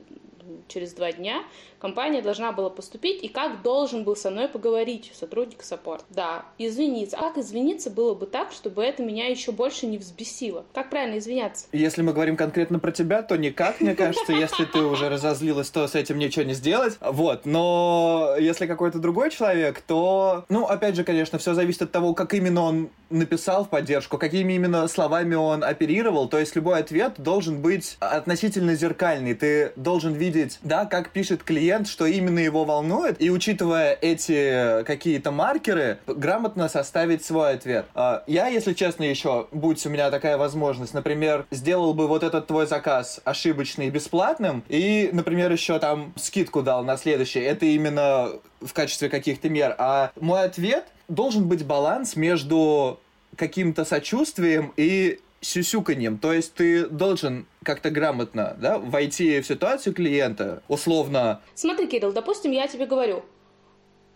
через 0.68 0.94
два 0.94 1.12
дня, 1.12 1.44
компания 1.79 2.22
должна 2.22 2.51
была 2.51 2.70
поступить, 2.70 3.24
и 3.24 3.27
как 3.27 3.62
должен 3.62 4.03
был 4.03 4.15
со 4.15 4.29
мной 4.32 4.48
поговорить 4.48 5.12
сотрудник 5.13 5.63
саппорт. 5.63 6.06
Да, 6.10 6.46
извиниться. 6.58 7.18
А 7.18 7.29
как 7.29 7.38
извиниться 7.38 7.89
было 7.89 8.13
бы 8.13 8.25
так, 8.25 8.51
чтобы 8.51 8.84
это 8.84 9.03
меня 9.03 9.27
еще 9.27 9.51
больше 9.51 9.86
не 9.88 9.98
взбесило? 9.98 10.65
Как 10.74 10.89
правильно 10.89 11.18
извиняться? 11.18 11.68
Если 11.72 12.01
мы 12.01 12.13
говорим 12.13 12.38
конкретно 12.38 12.79
про 12.79 12.91
тебя, 12.91 13.22
то 13.22 13.38
никак, 13.38 13.82
мне 13.82 13.96
кажется. 13.96 14.34
Если 14.34 14.65
ты 14.65 14.79
уже 14.79 15.10
разозлилась, 15.10 15.70
то 15.70 15.88
с 15.88 15.96
этим 15.96 16.18
ничего 16.18 16.46
не 16.46 16.53
сделать. 16.53 16.98
Вот, 17.01 17.46
но 17.46 18.36
если 18.39 18.65
какой-то 18.65 19.00
другой 19.00 19.32
человек, 19.32 19.82
то, 19.82 20.46
ну, 20.50 20.65
опять 20.65 20.96
же, 20.96 21.03
конечно, 21.03 21.38
все 21.38 21.53
зависит 21.53 21.84
от 21.84 21.91
того, 21.91 22.13
как 22.13 22.34
именно 22.34 22.62
он 22.62 22.89
написал 23.10 23.65
в 23.65 23.70
поддержку, 23.70 24.18
какими 24.18 24.53
именно 24.53 24.88
словами 24.88 25.36
он 25.36 25.63
оперировал. 25.63 26.29
То 26.29 26.39
есть 26.39 26.56
любой 26.56 26.79
ответ 26.79 27.13
должен 27.18 27.62
быть 27.62 27.98
относительно 28.00 28.75
зеркальный. 28.75 29.34
Ты 29.34 29.74
должен 29.75 30.13
видеть, 30.13 30.38
да, 30.63 30.86
как 30.86 31.12
пишет 31.12 31.43
клиент, 31.43 31.88
что 31.88 32.05
именно 32.05 32.39
его 32.39 32.65
волнует, 32.65 33.22
и 33.22 33.29
учитывая 33.29 33.98
эти 34.00 34.84
какие-то 34.84 35.31
маркеры, 35.31 36.00
грамотно 36.08 36.69
составить 36.69 37.24
свой 37.24 37.53
ответ. 37.53 37.86
А, 37.93 38.24
я, 38.27 38.48
если 38.48 38.74
честно, 38.74 39.03
еще, 39.03 39.48
будь 39.51 39.86
у 39.86 39.89
меня 39.89 40.10
такая 40.12 40.38
возможность, 40.38 40.93
например, 40.93 41.46
сделал 41.51 41.93
бы 41.93 42.08
вот 42.08 42.24
этот 42.24 42.48
твой 42.48 42.67
заказ 42.67 43.19
ошибочный 43.24 43.89
бесплатным, 43.89 44.63
и, 44.67 45.10
например, 45.12 45.51
еще 45.51 45.79
там 45.79 46.13
скидку 46.15 46.62
дал 46.62 46.84
на 46.84 46.98
следующий. 46.98 47.39
Это 47.39 47.65
именно 47.65 48.29
в 48.62 48.74
качестве 48.74 49.10
каких-то 49.10 49.50
мер. 49.50 49.75
А 49.77 50.12
мой 50.19 50.43
ответ 50.43 50.86
должен 51.08 51.48
быть 51.48 51.65
баланс 51.65 52.15
между 52.15 53.00
каким-то 53.36 53.86
сочувствием 53.86 54.74
и 54.75 55.19
сюсюканьем. 55.41 56.17
То 56.17 56.34
есть 56.34 56.53
ты 56.53 56.86
должен 56.86 57.45
как-то 57.69 57.91
грамотно 57.91 58.58
да, 58.60 58.79
войти 58.79 59.41
в 59.41 59.45
ситуацию 59.45 59.93
клиента, 59.93 60.63
условно. 60.67 61.39
Смотри, 61.53 61.86
Кирилл, 61.86 62.12
допустим, 62.12 62.51
я 62.51 62.67
тебе 62.67 62.88
говорю, 62.88 63.23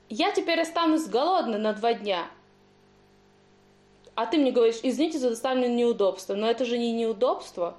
я 0.09 0.31
теперь 0.31 0.59
останусь 0.59 1.05
голодной 1.05 1.59
на 1.59 1.73
два 1.73 1.93
дня. 1.93 2.25
А 4.15 4.25
ты 4.25 4.39
мне 4.39 4.51
говоришь, 4.51 4.79
извините 4.81 5.19
за 5.19 5.29
доставленное 5.29 5.69
неудобство. 5.69 6.33
Но 6.33 6.49
это 6.49 6.65
же 6.65 6.79
не 6.79 6.91
неудобство. 6.93 7.77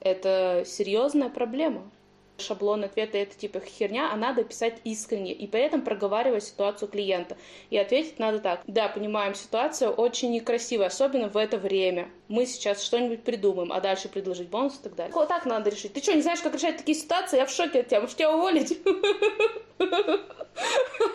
Это 0.00 0.64
серьезная 0.66 1.28
проблема 1.28 1.88
шаблон 2.38 2.84
ответа 2.84 3.18
это 3.18 3.36
типа 3.36 3.60
херня, 3.60 4.10
а 4.12 4.16
надо 4.16 4.44
писать 4.44 4.78
искренне 4.84 5.32
и 5.32 5.46
при 5.46 5.60
этом 5.60 5.82
проговаривать 5.82 6.44
ситуацию 6.44 6.88
клиента. 6.88 7.36
И 7.70 7.78
ответить 7.78 8.18
надо 8.18 8.40
так. 8.40 8.60
Да, 8.66 8.88
понимаем, 8.88 9.34
ситуация 9.34 9.88
очень 9.88 10.32
некрасивая, 10.32 10.88
особенно 10.88 11.28
в 11.28 11.36
это 11.36 11.58
время. 11.58 12.08
Мы 12.28 12.46
сейчас 12.46 12.82
что-нибудь 12.82 13.22
придумаем, 13.22 13.72
а 13.72 13.80
дальше 13.80 14.08
предложить 14.08 14.48
бонус 14.48 14.78
и 14.78 14.82
так 14.82 14.94
далее. 14.94 15.14
Вот 15.14 15.28
так 15.28 15.46
надо 15.46 15.70
решить. 15.70 15.92
Ты 15.92 16.02
что, 16.02 16.14
не 16.14 16.22
знаешь, 16.22 16.40
как 16.40 16.54
решать 16.54 16.76
такие 16.76 16.98
ситуации? 16.98 17.36
Я 17.36 17.46
в 17.46 17.50
шоке 17.50 17.80
от 17.80 17.88
тебя. 17.88 18.00
Может, 18.00 18.16
тебя 18.16 18.34
уволить? 18.34 18.78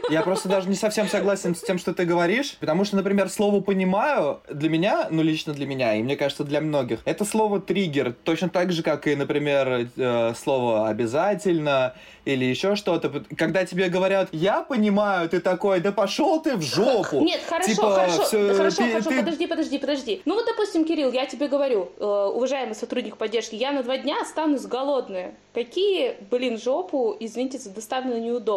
Я 0.10 0.24
просто 0.24 0.50
даже 0.50 0.68
не 0.68 0.76
совсем 0.76 1.08
согласен 1.08 1.56
с 1.56 1.62
тем, 1.62 1.78
что 1.78 1.94
ты 1.94 2.06
говоришь, 2.06 2.58
потому 2.60 2.84
что, 2.84 2.98
например, 2.98 3.30
слово 3.30 3.62
«понимаю» 3.62 4.42
для 4.50 4.70
меня, 4.70 5.08
ну, 5.10 5.22
лично 5.22 5.54
для 5.54 5.66
меня, 5.66 5.96
и 5.96 6.04
мне 6.04 6.18
кажется, 6.18 6.44
для 6.44 6.60
многих, 6.60 7.00
это 7.06 7.24
слово 7.24 7.62
«триггер», 7.62 8.14
точно 8.24 8.50
так 8.50 8.72
же, 8.72 8.84
как 8.84 9.08
и, 9.08 9.16
например, 9.16 9.88
э, 9.96 10.34
слово 10.36 10.90
«обязательно», 10.90 11.94
или 12.26 12.46
еще 12.46 12.76
что-то. 12.76 13.24
Когда 13.36 13.66
тебе 13.66 13.90
говорят, 13.90 14.30
я 14.32 14.62
понимаю, 14.62 15.28
ты 15.30 15.40
такой, 15.40 15.80
да 15.80 15.92
пошел 15.92 16.42
ты 16.42 16.56
в 16.56 16.62
жопу. 16.62 17.22
Нет, 17.22 17.42
хорошо, 17.48 17.72
типа, 17.72 17.92
хорошо, 17.92 18.24
все, 18.24 18.54
хорошо, 18.54 18.78
ты, 18.78 18.92
хорошо, 18.92 19.10
ты... 19.10 19.20
подожди, 19.20 19.48
подожди, 19.48 19.78
подожди. 19.80 20.22
Ну 20.26 20.36
вот, 20.36 20.46
допустим, 20.46 20.86
Кирилл, 20.86 21.12
я 21.12 21.26
тебе 21.26 21.48
говорю, 21.48 21.92
э, 21.98 22.06
уважаемый 22.06 22.76
сотрудник 22.76 23.18
поддержки, 23.18 23.56
я 23.56 23.72
на 23.72 23.82
два 23.82 23.98
дня 23.98 24.22
останусь 24.22 24.66
голодная. 24.66 25.34
Какие, 25.54 26.18
блин, 26.30 26.60
жопу, 26.60 27.16
извините 27.20 27.58
за 27.58 27.72
доставленное 27.72 28.20
неудобство. 28.20 28.51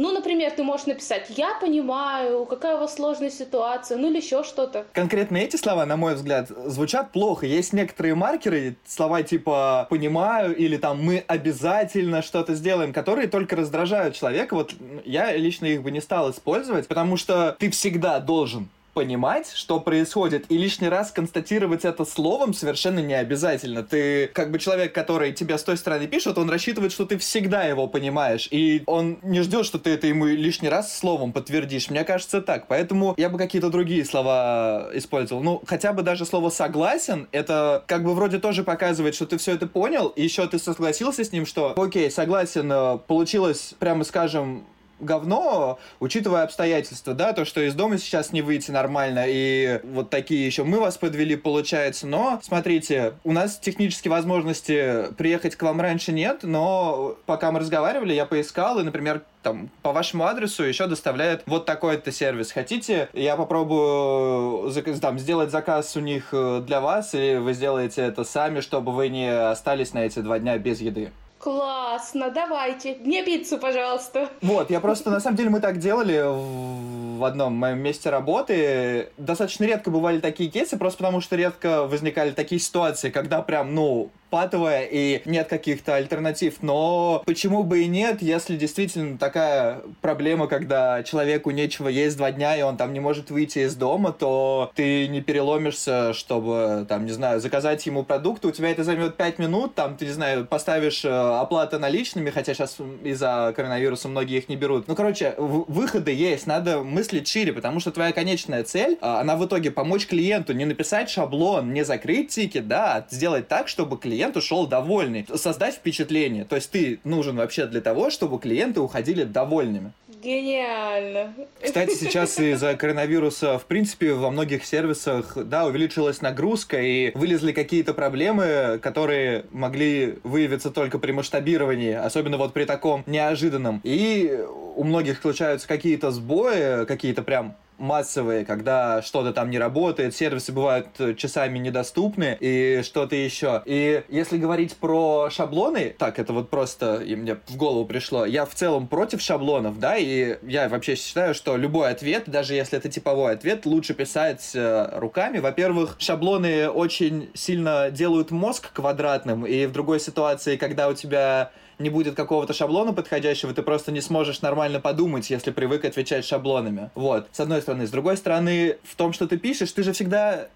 Ну, 0.00 0.12
например, 0.12 0.52
ты 0.52 0.62
можешь 0.62 0.86
написать 0.86 1.26
«Я 1.30 1.54
понимаю, 1.60 2.46
какая 2.46 2.76
у 2.76 2.80
вас 2.80 2.94
сложная 2.94 3.30
ситуация», 3.30 3.98
ну 3.98 4.08
или 4.10 4.18
еще 4.18 4.44
что-то. 4.44 4.86
Конкретно 4.92 5.38
эти 5.38 5.56
слова, 5.56 5.86
на 5.86 5.96
мой 5.96 6.14
взгляд, 6.14 6.48
звучат 6.48 7.10
плохо. 7.10 7.46
Есть 7.46 7.72
некоторые 7.72 8.14
маркеры, 8.14 8.76
слова 8.86 9.24
типа 9.24 9.88
«понимаю» 9.90 10.54
или 10.54 10.76
там 10.76 11.02
«мы 11.02 11.24
обязательно 11.26 12.22
что-то 12.22 12.54
сделаем», 12.54 12.92
которые 12.92 13.26
только 13.26 13.56
раздражают 13.56 14.14
человека. 14.14 14.54
Вот 14.54 14.72
я 15.04 15.36
лично 15.36 15.66
их 15.66 15.82
бы 15.82 15.90
не 15.90 16.00
стал 16.00 16.30
использовать, 16.30 16.86
потому 16.86 17.16
что 17.16 17.56
ты 17.58 17.68
всегда 17.70 18.20
должен 18.20 18.68
понимать, 18.98 19.52
что 19.54 19.78
происходит, 19.78 20.46
и 20.48 20.58
лишний 20.58 20.88
раз 20.88 21.12
констатировать 21.12 21.84
это 21.84 22.04
словом 22.04 22.52
совершенно 22.52 22.98
не 22.98 23.14
обязательно. 23.14 23.84
Ты 23.84 24.26
как 24.26 24.50
бы 24.50 24.58
человек, 24.58 24.92
который 24.92 25.32
тебя 25.32 25.56
с 25.56 25.62
той 25.62 25.76
стороны 25.76 26.08
пишет, 26.08 26.36
он 26.36 26.50
рассчитывает, 26.50 26.90
что 26.90 27.06
ты 27.06 27.16
всегда 27.16 27.62
его 27.62 27.86
понимаешь, 27.86 28.48
и 28.50 28.82
он 28.86 29.20
не 29.22 29.42
ждет, 29.42 29.66
что 29.66 29.78
ты 29.78 29.90
это 29.90 30.08
ему 30.08 30.26
лишний 30.26 30.68
раз 30.68 30.98
словом 30.98 31.32
подтвердишь. 31.32 31.90
Мне 31.90 32.02
кажется 32.02 32.42
так. 32.42 32.66
Поэтому 32.66 33.14
я 33.16 33.28
бы 33.28 33.38
какие-то 33.38 33.70
другие 33.70 34.04
слова 34.04 34.90
использовал. 34.94 35.44
Ну, 35.44 35.62
хотя 35.64 35.92
бы 35.92 36.02
даже 36.02 36.26
слово 36.26 36.50
«согласен», 36.50 37.28
это 37.30 37.84
как 37.86 38.02
бы 38.02 38.14
вроде 38.14 38.40
тоже 38.40 38.64
показывает, 38.64 39.14
что 39.14 39.26
ты 39.26 39.38
все 39.38 39.52
это 39.54 39.68
понял, 39.68 40.08
и 40.08 40.24
еще 40.24 40.44
ты 40.48 40.58
согласился 40.58 41.22
с 41.22 41.30
ним, 41.30 41.46
что 41.46 41.80
окей, 41.80 42.10
согласен, 42.10 42.68
э, 42.72 42.98
получилось, 43.06 43.76
прямо 43.78 44.02
скажем, 44.02 44.66
говно, 45.00 45.78
учитывая 46.00 46.44
обстоятельства, 46.44 47.14
да, 47.14 47.32
то, 47.32 47.44
что 47.44 47.60
из 47.60 47.74
дома 47.74 47.98
сейчас 47.98 48.32
не 48.32 48.42
выйти 48.42 48.70
нормально, 48.70 49.24
и 49.26 49.80
вот 49.84 50.10
такие 50.10 50.44
еще 50.46 50.64
мы 50.64 50.80
вас 50.80 50.96
подвели, 50.96 51.36
получается, 51.36 52.06
но, 52.06 52.40
смотрите, 52.42 53.14
у 53.24 53.32
нас 53.32 53.58
технические 53.58 54.10
возможности 54.10 55.12
приехать 55.16 55.56
к 55.56 55.62
вам 55.62 55.80
раньше 55.80 56.12
нет, 56.12 56.40
но 56.42 57.16
пока 57.26 57.52
мы 57.52 57.60
разговаривали, 57.60 58.12
я 58.12 58.26
поискал, 58.26 58.78
и, 58.80 58.82
например, 58.82 59.22
там, 59.42 59.70
по 59.82 59.92
вашему 59.92 60.24
адресу 60.24 60.64
еще 60.64 60.86
доставляет 60.86 61.42
вот 61.46 61.64
такой-то 61.64 62.12
сервис. 62.12 62.52
Хотите, 62.52 63.08
я 63.12 63.36
попробую 63.36 64.70
там, 65.00 65.18
сделать 65.18 65.50
заказ 65.50 65.96
у 65.96 66.00
них 66.00 66.28
э, 66.32 66.60
для 66.66 66.80
вас, 66.80 67.14
или 67.14 67.36
вы 67.36 67.52
сделаете 67.52 68.02
это 68.02 68.24
сами, 68.24 68.60
чтобы 68.60 68.92
вы 68.92 69.08
не 69.08 69.28
остались 69.28 69.94
на 69.94 70.00
эти 70.00 70.18
два 70.18 70.38
дня 70.38 70.58
без 70.58 70.80
еды? 70.80 71.12
Классно, 71.38 72.30
давайте. 72.30 72.96
Мне 73.00 73.24
пиццу, 73.24 73.58
пожалуйста. 73.58 74.28
Вот, 74.42 74.70
я 74.70 74.80
просто, 74.80 75.10
на 75.10 75.20
самом 75.20 75.36
деле, 75.36 75.50
мы 75.50 75.60
так 75.60 75.78
делали 75.78 76.24
в 76.24 77.24
одном 77.24 77.54
моем 77.54 77.78
месте 77.78 78.10
работы. 78.10 79.10
Достаточно 79.16 79.64
редко 79.64 79.90
бывали 79.90 80.18
такие 80.18 80.50
кейсы, 80.50 80.76
просто 80.76 80.98
потому 80.98 81.20
что 81.20 81.36
редко 81.36 81.84
возникали 81.84 82.32
такие 82.32 82.60
ситуации, 82.60 83.10
когда 83.10 83.40
прям, 83.42 83.74
ну, 83.74 84.10
патовая 84.30 84.84
и 84.90 85.22
нет 85.24 85.48
каких-то 85.48 85.94
альтернатив. 85.94 86.56
Но 86.62 87.22
почему 87.26 87.64
бы 87.64 87.82
и 87.82 87.86
нет, 87.86 88.22
если 88.22 88.56
действительно 88.56 89.18
такая 89.18 89.82
проблема, 90.00 90.46
когда 90.46 91.02
человеку 91.02 91.50
нечего 91.50 91.88
есть 91.88 92.16
два 92.16 92.32
дня, 92.32 92.56
и 92.56 92.62
он 92.62 92.76
там 92.76 92.92
не 92.92 93.00
может 93.00 93.30
выйти 93.30 93.60
из 93.60 93.74
дома, 93.74 94.12
то 94.12 94.70
ты 94.74 95.08
не 95.08 95.20
переломишься, 95.20 96.12
чтобы, 96.12 96.86
там, 96.88 97.06
не 97.06 97.12
знаю, 97.12 97.40
заказать 97.40 97.84
ему 97.86 98.04
продукты, 98.04 98.48
у 98.48 98.52
тебя 98.52 98.70
это 98.70 98.84
займет 98.84 99.16
пять 99.16 99.38
минут, 99.38 99.74
там, 99.74 99.96
ты, 99.96 100.06
не 100.06 100.12
знаю, 100.12 100.46
поставишь 100.46 101.04
э, 101.04 101.08
оплату 101.08 101.78
наличными, 101.78 102.30
хотя 102.30 102.54
сейчас 102.54 102.76
из-за 103.02 103.52
коронавируса 103.54 104.08
многие 104.08 104.38
их 104.38 104.48
не 104.48 104.56
берут. 104.56 104.88
Ну, 104.88 104.94
короче, 104.94 105.34
выходы 105.38 106.12
есть, 106.12 106.46
надо 106.46 106.82
мыслить 106.82 107.28
шире, 107.28 107.52
потому 107.52 107.80
что 107.80 107.90
твоя 107.90 108.12
конечная 108.12 108.64
цель, 108.64 108.98
а, 109.00 109.20
она 109.20 109.36
в 109.36 109.46
итоге 109.46 109.70
помочь 109.70 110.06
клиенту, 110.06 110.52
не 110.52 110.64
написать 110.64 111.10
шаблон, 111.10 111.72
не 111.72 111.84
закрыть 111.84 112.30
тикет, 112.30 112.68
да, 112.68 112.96
а 112.96 113.06
сделать 113.10 113.48
так, 113.48 113.68
чтобы 113.68 113.96
клиент 113.98 114.17
клиент 114.18 114.36
ушел 114.36 114.66
довольный. 114.66 115.24
Создать 115.32 115.76
впечатление. 115.76 116.44
То 116.44 116.56
есть 116.56 116.72
ты 116.72 116.98
нужен 117.04 117.36
вообще 117.36 117.66
для 117.66 117.80
того, 117.80 118.10
чтобы 118.10 118.40
клиенты 118.40 118.80
уходили 118.80 119.22
довольными. 119.22 119.92
Гениально. 120.20 121.32
Кстати, 121.62 121.94
сейчас 121.94 122.36
из-за 122.40 122.74
коронавируса, 122.74 123.60
в 123.60 123.66
принципе, 123.66 124.14
во 124.14 124.32
многих 124.32 124.64
сервисах, 124.64 125.36
да, 125.36 125.66
увеличилась 125.66 126.20
нагрузка 126.20 126.80
и 126.80 127.12
вылезли 127.16 127.52
какие-то 127.52 127.94
проблемы, 127.94 128.80
которые 128.82 129.44
могли 129.52 130.18
выявиться 130.24 130.70
только 130.70 130.98
при 130.98 131.12
масштабировании, 131.12 131.92
особенно 131.92 132.38
вот 132.38 132.52
при 132.52 132.64
таком 132.64 133.04
неожиданном. 133.06 133.80
И 133.84 134.44
у 134.74 134.82
многих 134.82 135.20
случаются 135.20 135.68
какие-то 135.68 136.10
сбои, 136.10 136.84
какие-то 136.86 137.22
прям 137.22 137.54
массовые, 137.78 138.44
когда 138.44 139.02
что-то 139.02 139.32
там 139.32 139.50
не 139.50 139.58
работает, 139.58 140.14
сервисы 140.14 140.52
бывают 140.52 140.88
э, 140.98 141.14
часами 141.14 141.58
недоступны 141.58 142.36
и 142.40 142.82
что-то 142.82 143.16
еще. 143.16 143.62
И 143.64 144.02
если 144.08 144.36
говорить 144.36 144.76
про 144.76 145.30
шаблоны, 145.30 145.94
так, 145.98 146.18
это 146.18 146.32
вот 146.32 146.50
просто 146.50 146.96
и 146.96 147.16
мне 147.16 147.36
в 147.46 147.56
голову 147.56 147.86
пришло, 147.86 148.26
я 148.26 148.44
в 148.44 148.54
целом 148.54 148.88
против 148.88 149.20
шаблонов, 149.20 149.78
да, 149.78 149.96
и 149.96 150.38
я 150.42 150.68
вообще 150.68 150.96
считаю, 150.96 151.34
что 151.34 151.56
любой 151.56 151.90
ответ, 151.90 152.24
даже 152.26 152.54
если 152.54 152.78
это 152.78 152.88
типовой 152.88 153.32
ответ, 153.32 153.66
лучше 153.66 153.94
писать 153.94 154.50
э, 154.54 154.98
руками. 154.98 155.38
Во-первых, 155.38 155.96
шаблоны 155.98 156.68
очень 156.68 157.30
сильно 157.34 157.90
делают 157.90 158.30
мозг 158.30 158.72
квадратным, 158.72 159.46
и 159.46 159.66
в 159.66 159.72
другой 159.72 160.00
ситуации, 160.00 160.56
когда 160.56 160.88
у 160.88 160.94
тебя 160.94 161.52
не 161.78 161.90
будет 161.90 162.14
какого-то 162.14 162.52
шаблона 162.52 162.92
подходящего, 162.92 163.54
ты 163.54 163.62
просто 163.62 163.92
не 163.92 164.00
сможешь 164.00 164.42
нормально 164.42 164.80
подумать, 164.80 165.30
если 165.30 165.50
привык 165.50 165.84
отвечать 165.84 166.24
шаблонами. 166.24 166.90
Вот, 166.94 167.28
с 167.32 167.40
одной 167.40 167.60
стороны. 167.68 167.86
С 167.86 167.90
другой 167.90 168.16
стороны, 168.16 168.76
в 168.82 168.96
том, 168.96 169.12
что 169.12 169.28
ты 169.28 169.36
пишешь, 169.36 169.72
ты 169.72 169.82
же 169.82 169.92
всегда 169.92 170.48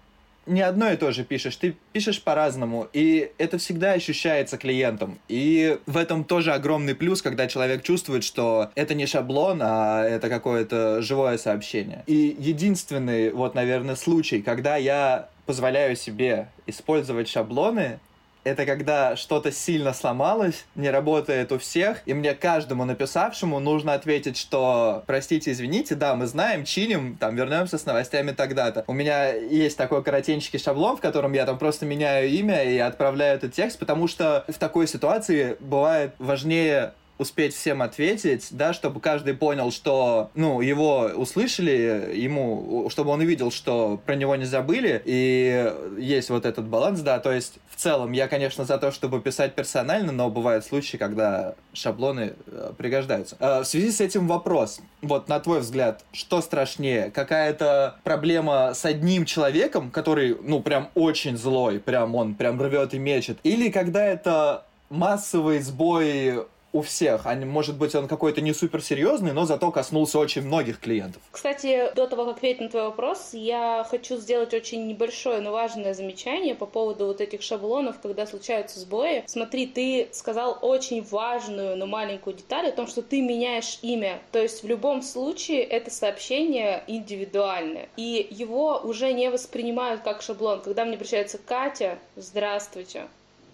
не 0.45 0.61
одно 0.61 0.91
и 0.91 0.97
то 0.97 1.11
же 1.11 1.23
пишешь, 1.23 1.55
ты 1.55 1.75
пишешь 1.93 2.21
по-разному, 2.21 2.89
и 2.91 3.31
это 3.37 3.57
всегда 3.57 3.93
ощущается 3.93 4.57
клиентом. 4.57 5.19
И 5.29 5.77
в 5.85 5.95
этом 5.95 6.25
тоже 6.25 6.53
огромный 6.53 6.95
плюс, 6.95 7.21
когда 7.21 7.47
человек 7.47 7.83
чувствует, 7.83 8.23
что 8.23 8.71
это 8.75 8.93
не 8.93 9.05
шаблон, 9.05 9.59
а 9.61 10.03
это 10.03 10.27
какое-то 10.27 11.01
живое 11.01 11.37
сообщение. 11.37 12.03
И 12.07 12.35
единственный, 12.37 13.31
вот, 13.31 13.55
наверное, 13.55 13.95
случай, 13.95 14.41
когда 14.41 14.75
я 14.75 15.29
позволяю 15.45 15.95
себе 15.95 16.49
использовать 16.67 17.29
шаблоны, 17.29 17.99
это 18.43 18.65
когда 18.65 19.15
что-то 19.15 19.51
сильно 19.51 19.93
сломалось, 19.93 20.65
не 20.75 20.89
работает 20.89 21.51
у 21.51 21.59
всех, 21.59 22.01
и 22.05 22.13
мне 22.13 22.33
каждому 22.33 22.85
написавшему 22.85 23.59
нужно 23.59 23.93
ответить, 23.93 24.37
что 24.37 25.03
простите, 25.07 25.51
извините, 25.51 25.95
да, 25.95 26.15
мы 26.15 26.25
знаем, 26.27 26.65
чиним, 26.65 27.17
там, 27.17 27.35
вернемся 27.35 27.77
с 27.77 27.85
новостями 27.85 28.31
тогда-то. 28.31 28.83
У 28.87 28.93
меня 28.93 29.33
есть 29.33 29.77
такой 29.77 30.03
коротенький 30.03 30.59
шаблон, 30.59 30.97
в 30.97 31.01
котором 31.01 31.33
я 31.33 31.45
там 31.45 31.57
просто 31.57 31.85
меняю 31.85 32.29
имя 32.29 32.63
и 32.63 32.77
отправляю 32.77 33.35
этот 33.35 33.53
текст, 33.53 33.79
потому 33.79 34.07
что 34.07 34.45
в 34.47 34.57
такой 34.57 34.87
ситуации 34.87 35.57
бывает 35.59 36.13
важнее 36.19 36.93
успеть 37.17 37.55
всем 37.55 37.81
ответить, 37.81 38.47
да, 38.51 38.73
чтобы 38.73 38.99
каждый 38.99 39.33
понял, 39.33 39.71
что, 39.71 40.31
ну, 40.35 40.61
его 40.61 41.11
услышали, 41.15 42.11
ему, 42.13 42.87
чтобы 42.89 43.11
он 43.11 43.21
увидел, 43.21 43.51
что 43.51 43.99
про 44.05 44.15
него 44.15 44.35
не 44.35 44.45
забыли, 44.45 45.01
и 45.05 45.71
есть 45.97 46.29
вот 46.29 46.45
этот 46.45 46.65
баланс, 46.65 47.01
да, 47.01 47.19
то 47.19 47.31
есть 47.31 47.59
в 47.69 47.75
целом 47.75 48.11
я, 48.11 48.27
конечно, 48.27 48.65
за 48.65 48.77
то, 48.77 48.91
чтобы 48.91 49.21
писать 49.21 49.55
персонально, 49.55 50.11
но 50.11 50.29
бывают 50.29 50.65
случаи, 50.65 50.97
когда 50.97 51.55
шаблоны 51.73 52.33
э, 52.47 52.71
пригождаются. 52.77 53.35
Э, 53.39 53.61
в 53.61 53.65
связи 53.65 53.91
с 53.91 54.01
этим 54.01 54.27
вопрос, 54.27 54.79
вот 55.01 55.27
на 55.27 55.39
твой 55.39 55.59
взгляд, 55.59 56.03
что 56.11 56.41
страшнее, 56.41 57.11
какая-то 57.11 57.95
проблема 58.03 58.73
с 58.73 58.85
одним 58.85 59.25
человеком, 59.25 59.91
который, 59.91 60.37
ну, 60.41 60.61
прям 60.61 60.89
очень 60.95 61.37
злой, 61.37 61.79
прям 61.79 62.15
он 62.15 62.35
прям 62.35 62.61
рвет 62.61 62.93
и 62.93 62.99
мечет, 62.99 63.37
или 63.43 63.69
когда 63.69 64.05
это 64.05 64.65
массовый 64.89 65.59
сбой 65.59 66.45
у 66.73 66.81
всех. 66.81 67.25
А 67.25 67.35
может 67.35 67.77
быть, 67.77 67.95
он 67.95 68.07
какой-то 68.07 68.41
не 68.41 68.53
суперсерьезный, 68.53 69.31
но 69.31 69.45
зато 69.45 69.71
коснулся 69.71 70.19
очень 70.19 70.41
многих 70.41 70.79
клиентов. 70.79 71.21
Кстати, 71.31 71.93
до 71.95 72.07
того, 72.07 72.25
как 72.25 72.37
ответить 72.37 72.61
на 72.61 72.69
твой 72.69 72.83
вопрос, 72.83 73.29
я 73.33 73.85
хочу 73.89 74.17
сделать 74.17 74.53
очень 74.53 74.87
небольшое, 74.87 75.39
но 75.39 75.51
важное 75.51 75.93
замечание 75.93 76.55
по 76.55 76.65
поводу 76.65 77.05
вот 77.05 77.21
этих 77.21 77.41
шаблонов, 77.43 77.99
когда 78.01 78.25
случаются 78.25 78.79
сбои. 78.79 79.23
Смотри, 79.27 79.67
ты 79.67 80.09
сказал 80.11 80.57
очень 80.61 81.03
важную, 81.03 81.77
но 81.77 81.85
маленькую 81.85 82.35
деталь 82.35 82.67
о 82.67 82.71
том, 82.71 82.87
что 82.87 83.01
ты 83.01 83.21
меняешь 83.21 83.77
имя. 83.83 84.19
То 84.31 84.41
есть 84.41 84.63
в 84.63 84.67
любом 84.67 85.03
случае 85.03 85.63
это 85.63 85.91
сообщение 85.91 86.83
индивидуальное. 86.87 87.87
И 87.97 88.27
его 88.31 88.81
уже 88.83 89.13
не 89.13 89.29
воспринимают 89.29 90.01
как 90.01 90.21
шаблон. 90.23 90.61
Когда 90.61 90.85
мне 90.85 90.95
обращается 90.95 91.37
Катя, 91.37 91.99
здравствуйте, 92.15 93.03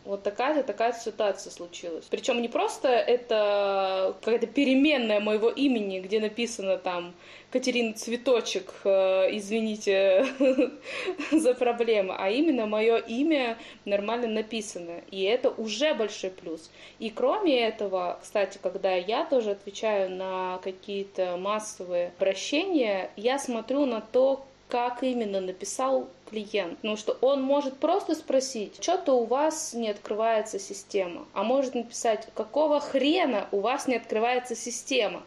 вот 0.05 0.23
такая-то 0.23 0.63
такая 0.63 0.93
ситуация 0.93 1.51
случилась. 1.51 2.05
Причем 2.09 2.41
не 2.41 2.47
просто 2.47 2.87
это 2.89 4.15
какая-то 4.21 4.47
переменная 4.47 5.19
моего 5.19 5.49
имени, 5.49 5.99
где 5.99 6.19
написано 6.19 6.77
там 6.77 7.13
Катерина 7.51 7.93
Цветочек, 7.93 8.71
э, 8.83 9.27
извините 9.37 10.25
за 11.31 11.53
проблему, 11.53 12.13
а 12.17 12.29
именно 12.29 12.65
мое 12.65 12.97
имя 12.97 13.57
нормально 13.85 14.27
написано. 14.27 15.01
И 15.11 15.23
это 15.23 15.49
уже 15.49 15.93
большой 15.93 16.29
плюс. 16.29 16.69
И 16.99 17.09
кроме 17.09 17.59
этого, 17.59 18.19
кстати, 18.21 18.59
когда 18.61 18.93
я 18.93 19.25
тоже 19.25 19.51
отвечаю 19.51 20.11
на 20.11 20.59
какие-то 20.63 21.37
массовые 21.37 22.11
обращения, 22.17 23.11
я 23.15 23.39
смотрю 23.39 23.85
на 23.85 24.01
то, 24.01 24.45
как 24.69 25.03
именно 25.03 25.41
написал 25.41 26.07
клиент. 26.29 26.77
Потому 26.77 26.95
что 26.95 27.17
он 27.21 27.41
может 27.41 27.77
просто 27.77 28.15
спросить, 28.15 28.81
что-то 28.81 29.13
у 29.13 29.25
вас 29.25 29.73
не 29.73 29.89
открывается 29.89 30.59
система. 30.59 31.25
А 31.33 31.43
может 31.43 31.73
написать, 31.75 32.27
какого 32.35 32.79
хрена 32.79 33.47
у 33.51 33.59
вас 33.59 33.87
не 33.87 33.95
открывается 33.95 34.55
система. 34.55 35.23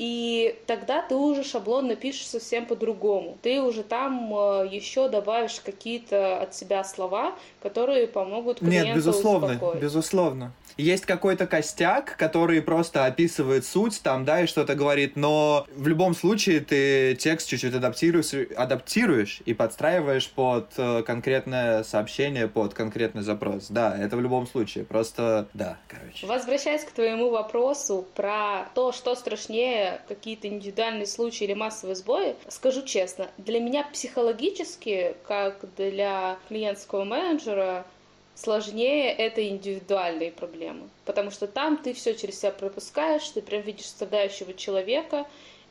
И 0.00 0.58
тогда 0.66 1.02
ты 1.02 1.14
уже 1.14 1.44
шаблон 1.44 1.88
напишешь 1.88 2.26
совсем 2.26 2.64
по-другому. 2.64 3.36
Ты 3.42 3.60
уже 3.60 3.82
там 3.82 4.34
э, 4.34 4.68
еще 4.70 5.10
добавишь 5.10 5.60
какие-то 5.60 6.40
от 6.40 6.54
себя 6.54 6.82
слова, 6.84 7.34
которые 7.62 8.06
помогут 8.06 8.60
клиенту 8.60 8.86
Нет, 8.86 8.96
безусловно, 8.96 9.52
успокоить. 9.52 9.82
безусловно 9.82 10.54
есть 10.80 11.06
какой-то 11.06 11.46
костяк, 11.46 12.16
который 12.16 12.62
просто 12.62 13.04
описывает 13.04 13.64
суть 13.64 14.00
там, 14.02 14.24
да, 14.24 14.42
и 14.42 14.46
что-то 14.46 14.74
говорит, 14.74 15.16
но 15.16 15.66
в 15.74 15.86
любом 15.86 16.14
случае 16.14 16.60
ты 16.60 17.14
текст 17.16 17.48
чуть-чуть 17.48 17.74
адаптируешь, 17.74 18.32
адаптируешь 18.56 19.42
и 19.44 19.54
подстраиваешь 19.54 20.28
под 20.30 20.72
э, 20.76 21.02
конкретное 21.02 21.82
сообщение, 21.84 22.48
под 22.48 22.74
конкретный 22.74 23.22
запрос. 23.22 23.66
Да, 23.68 23.96
это 23.96 24.16
в 24.16 24.20
любом 24.20 24.46
случае, 24.46 24.84
просто 24.84 25.48
да, 25.54 25.78
короче. 25.88 26.26
Возвращаясь 26.26 26.84
к 26.84 26.90
твоему 26.90 27.30
вопросу 27.30 28.06
про 28.14 28.68
то, 28.74 28.92
что 28.92 29.14
страшнее, 29.14 29.89
какие-то 30.08 30.48
индивидуальные 30.48 31.06
случаи 31.06 31.44
или 31.44 31.54
массовые 31.54 31.96
сбои, 31.96 32.36
скажу 32.48 32.82
честно, 32.82 33.30
для 33.38 33.60
меня 33.60 33.84
психологически, 33.84 35.16
как 35.26 35.64
для 35.76 36.38
клиентского 36.48 37.04
менеджера, 37.04 37.84
Сложнее 38.42 39.12
это 39.12 39.46
индивидуальные 39.46 40.32
проблемы, 40.32 40.88
потому 41.04 41.30
что 41.30 41.46
там 41.46 41.76
ты 41.76 41.92
все 41.92 42.14
через 42.14 42.40
себя 42.40 42.52
пропускаешь, 42.52 43.28
ты 43.28 43.42
прям 43.42 43.60
видишь 43.60 43.84
страдающего 43.84 44.54
человека, 44.54 45.26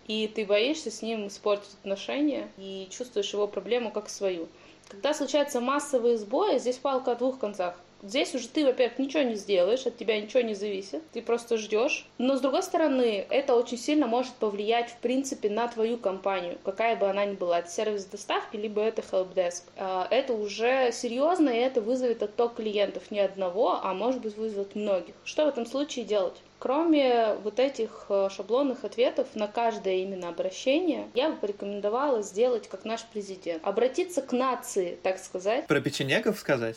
и 0.08 0.28
ты 0.28 0.46
боишься 0.46 0.92
с 0.92 1.02
ним 1.02 1.26
испортить 1.26 1.74
отношения 1.82 2.48
и 2.60 2.88
чувствуешь 2.92 3.34
его 3.34 3.48
проблему 3.48 3.90
как 3.90 4.08
свою. 4.08 4.48
Когда 4.88 5.16
случаются 5.16 5.62
массовые 5.62 6.20
сбои, 6.20 6.60
здесь 6.60 6.78
палка 6.78 7.14
о 7.14 7.16
двух 7.16 7.40
концах. 7.40 7.74
Здесь 8.02 8.34
уже 8.34 8.48
ты, 8.48 8.66
во-первых, 8.66 8.98
ничего 9.00 9.24
не 9.24 9.36
сделаешь, 9.36 9.86
от 9.86 9.98
тебя 9.98 10.20
ничего 10.20 10.42
не 10.42 10.54
зависит, 10.54 11.04
ты 11.12 11.22
просто 11.22 11.58
ждешь. 11.58 12.08
Но 12.18 12.38
с 12.38 12.42
другой 12.42 12.64
стороны, 12.64 13.26
это 13.30 13.56
очень 13.56 13.78
сильно 13.78 14.08
может 14.08 14.34
повлиять, 14.34 14.92
в 14.92 14.98
принципе, 14.98 15.50
на 15.50 15.68
твою 15.68 15.98
компанию, 15.98 16.58
какая 16.64 16.96
бы 16.96 17.10
она 17.10 17.26
ни 17.26 17.36
была, 17.36 17.60
это 17.60 17.70
сервис 17.70 18.06
доставки, 18.06 18.56
либо 18.56 18.82
это 18.82 19.02
helpdesk. 19.02 19.64
А, 19.78 20.08
это 20.10 20.34
уже 20.34 20.92
серьезно, 20.92 21.50
и 21.50 21.58
это 21.58 21.82
вызовет 21.82 22.24
отток 22.24 22.56
клиентов 22.56 23.12
не 23.12 23.20
одного, 23.20 23.80
а 23.84 23.94
может 23.94 24.22
быть 24.22 24.38
вызовет 24.38 24.76
многих. 24.76 25.16
Что 25.24 25.46
в 25.46 25.50
этом 25.50 25.66
случае 25.66 26.06
делать? 26.06 26.36
Кроме 26.60 27.36
вот 27.36 27.58
этих 27.58 28.08
э, 28.10 28.28
шаблонных 28.30 28.84
ответов 28.84 29.28
на 29.34 29.48
каждое 29.48 29.96
именно 29.96 30.28
обращение, 30.28 31.08
я 31.16 31.30
бы 31.30 31.38
порекомендовала 31.38 32.22
сделать 32.22 32.68
как 32.68 32.84
наш 32.84 33.04
президент. 33.06 33.66
Обратиться 33.66 34.22
к 34.22 34.34
нации, 34.34 34.98
так 35.02 35.20
сказать. 35.20 35.68
Про 35.68 35.80
печенегов 35.80 36.38
сказать? 36.38 36.76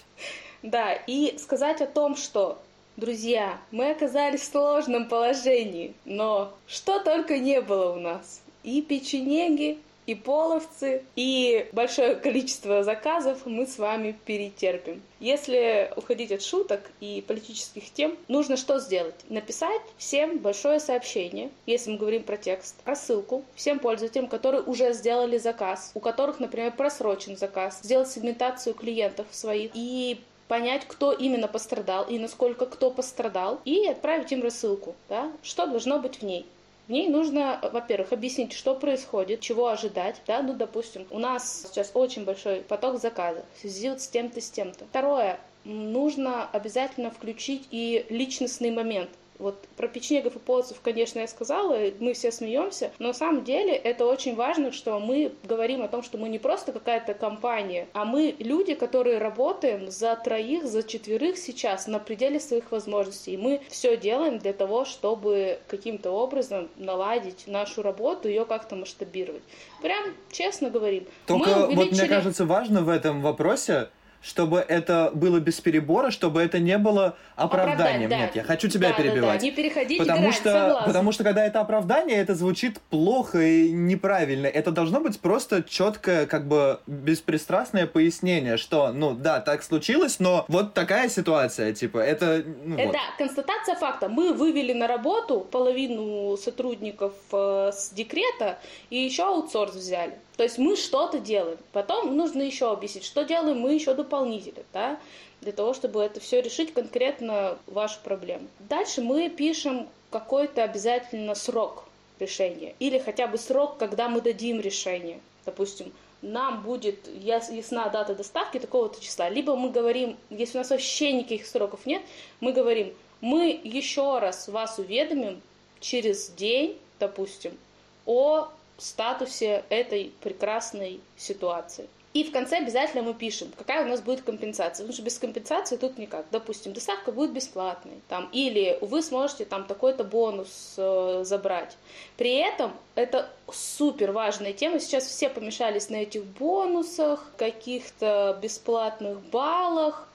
Да, 0.63 0.93
и 1.07 1.37
сказать 1.39 1.81
о 1.81 1.87
том, 1.87 2.17
что 2.17 2.59
Друзья, 2.95 3.59
мы 3.71 3.91
оказались 3.91 4.43
в 4.43 4.53
сложном 4.53 5.09
положении, 5.09 5.95
но 6.05 6.53
что 6.67 7.01
только 7.01 7.39
не 7.39 7.63
было 7.63 7.95
у 7.95 7.99
нас. 7.99 8.43
И 8.65 8.83
печенеги, 8.83 9.79
и 10.07 10.15
половцы, 10.15 11.03
и 11.17 11.69
большое 11.73 12.17
количество 12.17 12.83
заказов 12.83 13.47
мы 13.47 13.67
с 13.67 13.79
вами 13.79 14.17
перетерпим. 14.27 15.01
Если 15.21 15.91
уходить 15.97 16.33
от 16.33 16.43
шуток 16.43 16.91
и 17.01 17.25
политических 17.27 17.91
тем, 17.91 18.17
нужно 18.29 18.57
что 18.57 18.79
сделать? 18.79 19.15
Написать 19.29 19.81
всем 19.97 20.39
большое 20.39 20.81
сообщение, 20.81 21.51
если 21.67 21.93
мы 21.93 21.99
говорим 21.99 22.25
про 22.25 22.37
текст, 22.37 22.77
рассылку 22.85 23.45
всем 23.55 23.79
пользователям, 23.79 24.27
которые 24.27 24.63
уже 24.63 24.93
сделали 24.93 25.39
заказ, 25.39 25.93
у 25.95 26.01
которых, 26.01 26.41
например, 26.41 26.73
просрочен 26.73 27.37
заказ, 27.37 27.81
сделать 27.83 28.11
сегментацию 28.11 28.75
клиентов 28.75 29.27
своих 29.31 29.71
и 29.75 30.21
понять, 30.53 30.85
кто 30.87 31.13
именно 31.13 31.49
пострадал 31.49 32.05
и 32.05 32.19
насколько 32.19 32.67
кто 32.67 32.91
пострадал, 32.91 33.63
и 33.65 33.87
отправить 33.87 34.33
им 34.33 34.43
рассылку. 34.43 34.95
Да? 35.09 35.33
Что 35.43 35.67
должно 35.67 35.99
быть 35.99 36.17
в 36.17 36.23
ней? 36.23 36.45
В 36.89 36.91
ней 36.91 37.09
нужно, 37.09 37.59
во-первых, 37.73 38.13
объяснить, 38.13 38.53
что 38.53 38.75
происходит, 38.75 39.41
чего 39.41 39.69
ожидать. 39.69 40.21
Да? 40.27 40.43
Ну, 40.43 40.53
допустим, 40.53 41.07
у 41.09 41.19
нас 41.19 41.69
сейчас 41.69 41.93
очень 41.95 42.27
большой 42.27 42.57
поток 42.61 43.01
заказов 43.01 43.47
в 43.57 43.61
связи 43.61 43.97
с 43.97 44.07
тем-то, 44.09 44.43
с 44.43 44.51
тем-то. 44.51 44.85
Второе, 44.85 45.41
нужно 45.65 46.47
обязательно 46.53 47.11
включить 47.11 47.67
и 47.71 48.05
личностный 48.11 48.73
момент. 48.73 49.09
Вот 49.43 49.59
про 49.77 49.89
печенегов 49.89 50.37
и 50.37 50.39
полоцев, 50.39 50.81
конечно, 50.81 51.19
я 51.19 51.27
сказала, 51.27 51.77
мы 51.99 52.13
все 52.13 52.31
смеемся, 52.31 52.93
но 53.01 53.09
на 53.09 53.15
самом 53.15 53.43
деле 53.43 53.75
это 53.75 54.07
очень 54.07 54.37
важно, 54.37 54.71
что 54.71 55.01
мы 55.01 55.33
говорим 55.43 55.83
о 55.83 55.89
том, 55.89 56.05
что 56.05 56.17
мы 56.17 56.29
не 56.29 56.39
просто 56.39 56.73
какая-то 56.73 57.15
компания, 57.15 57.89
а 57.93 58.05
мы 58.05 58.37
люди, 58.39 58.75
которые 58.75 59.19
работаем 59.19 59.91
за 59.91 60.15
троих, 60.15 60.65
за 60.65 60.85
четверых 60.85 61.37
сейчас 61.39 61.89
на 61.89 61.99
пределе 61.99 62.39
своих 62.39 62.71
возможностей. 62.71 63.35
И 63.35 63.37
мы 63.37 63.61
все 63.69 63.97
делаем 63.97 64.39
для 64.39 64.53
того, 64.53 64.85
чтобы 64.85 65.59
каким-то 65.67 66.13
образом 66.13 66.69
наладить 66.77 67.49
нашу 67.49 67.83
работу, 67.83 68.29
ее 68.29 68.45
как-то 68.45 68.77
масштабировать. 68.77 69.43
Прям 69.83 70.05
честно 70.31 70.71
говорим. 70.71 71.07
Только 71.27 71.67
увеличили... 71.67 71.75
вот 71.75 71.93
мне 71.93 72.09
кажется 72.09 72.45
важно 72.45 72.83
в 72.83 72.89
этом 72.89 73.23
вопросе, 73.23 73.89
чтобы 74.23 74.59
это 74.61 75.11
было 75.15 75.41
без 75.41 75.61
перебора, 75.61 76.11
чтобы 76.11 76.41
это 76.41 76.61
не 76.61 76.79
было 76.79 77.17
оправданием. 77.35 78.09
да. 78.09 78.19
Нет, 78.19 78.37
я 78.37 78.45
хочу 78.45 78.69
тебя 78.69 78.91
да, 78.91 78.95
перебивать. 78.95 79.23
Да, 79.23 79.39
да. 79.39 79.45
Не 79.45 79.51
переходите 79.51 79.99
потому 79.99 80.23
грань, 80.23 80.33
что, 80.33 80.53
согласна. 80.53 80.87
Потому 80.87 81.13
что 81.13 81.25
когда 81.25 81.45
это 81.45 81.61
оправдание, 81.61 82.19
это 82.19 82.35
звучит 82.35 82.81
плохо 82.81 83.41
и 83.43 83.73
неправильно. 83.73 84.47
Это 84.47 84.71
должно 84.71 85.01
быть 85.01 85.21
просто 85.21 85.63
четкое, 85.63 86.27
как 86.27 86.47
бы 86.47 86.81
беспристрастное 86.87 87.87
пояснение, 87.87 88.57
что, 88.57 88.93
ну 88.93 89.15
да, 89.15 89.41
так 89.41 89.63
случилось, 89.63 90.21
но 90.21 90.45
вот 90.49 90.73
такая 90.73 91.09
ситуация, 91.09 91.73
типа, 91.73 91.99
это... 91.99 92.45
Ну, 92.65 92.77
это 92.77 92.87
вот. 92.87 92.97
констатация 93.19 93.75
факта. 93.75 94.09
Мы 94.09 94.33
вывели 94.33 94.73
на 94.73 94.87
работу 94.87 95.41
половину 95.41 96.37
сотрудников 96.37 97.13
э, 97.33 97.71
с 97.75 97.91
декрета 97.91 98.59
и 98.91 98.99
еще 98.99 99.25
аутсорс 99.25 99.75
взяли. 99.75 100.19
То 100.37 100.45
есть 100.45 100.59
мы 100.59 100.77
что-то 100.77 101.19
делаем. 101.19 101.59
Потом 101.73 102.17
нужно 102.17 102.43
еще 102.43 102.71
объяснить, 102.73 103.05
что 103.05 103.25
делаем 103.25 103.61
мы 103.61 103.75
еще 103.75 103.95
дополнительно, 103.95 104.63
да, 104.73 104.99
для 105.41 105.53
того, 105.53 105.75
чтобы 105.75 106.01
это 106.01 106.21
все 106.21 106.41
решить 106.41 106.73
конкретно 106.73 107.59
вашу 107.67 107.99
проблему. 108.03 108.49
Дальше 108.61 109.03
мы 109.03 109.29
пишем 109.29 109.89
какой-то 110.11 110.63
обязательно 110.63 111.35
срок 111.35 111.85
решения 112.19 112.75
или 112.79 112.99
хотя 112.99 113.27
бы 113.27 113.39
срок, 113.39 113.77
когда 113.79 114.09
мы 114.09 114.21
дадим 114.21 114.61
решение. 114.61 115.21
Допустим, 115.45 115.93
нам 116.23 116.63
будет 116.63 117.09
ясна 117.09 117.89
дата 117.89 118.15
доставки 118.15 118.59
такого-то 118.59 119.01
числа. 119.01 119.29
Либо 119.29 119.57
мы 119.57 119.71
говорим, 119.71 120.17
если 120.31 120.59
у 120.59 120.61
нас 120.61 120.71
вообще 120.71 121.13
никаких 121.13 121.47
сроков 121.47 121.85
нет, 121.85 122.03
мы 122.41 122.53
говорим, 122.53 122.95
мы 123.21 123.61
еще 123.63 124.19
раз 124.19 124.49
вас 124.49 124.79
уведомим 124.79 125.43
через 125.81 126.31
день, 126.31 126.79
допустим, 127.01 127.59
о 128.07 128.49
статусе 128.83 129.65
этой 129.71 130.13
прекрасной 130.21 131.01
ситуации. 131.17 131.89
И 132.15 132.25
в 132.25 132.33
конце 132.33 132.59
обязательно 132.59 133.03
мы 133.03 133.15
пишем, 133.15 133.51
какая 133.57 133.87
у 133.87 133.89
нас 133.89 134.03
будет 134.03 134.21
компенсация. 134.23 134.85
Потому 134.85 134.93
что 134.93 135.03
без 135.03 135.19
компенсации 135.19 135.77
тут 135.77 135.97
никак. 135.97 136.27
Допустим, 136.31 136.75
доставка 136.75 137.11
будет 137.11 137.33
бесплатной. 137.33 138.03
Там, 138.09 138.29
или 138.33 138.77
вы 138.83 139.01
сможете 139.03 139.47
там 139.47 139.65
такой-то 139.65 140.05
бонус 140.05 140.75
э, 140.77 141.23
забрать. 141.25 141.77
При 142.19 142.35
этом 142.35 142.73
это 142.97 143.31
супер 143.51 144.13
важная 144.13 144.53
тема. 144.53 144.79
Сейчас 144.79 145.07
все 145.07 145.31
помешались 145.31 145.89
на 145.89 145.97
этих 145.97 146.25
бонусах, 146.25 147.33
каких-то 147.39 148.39
бесплатных 148.43 149.19
баллах. 149.31 150.07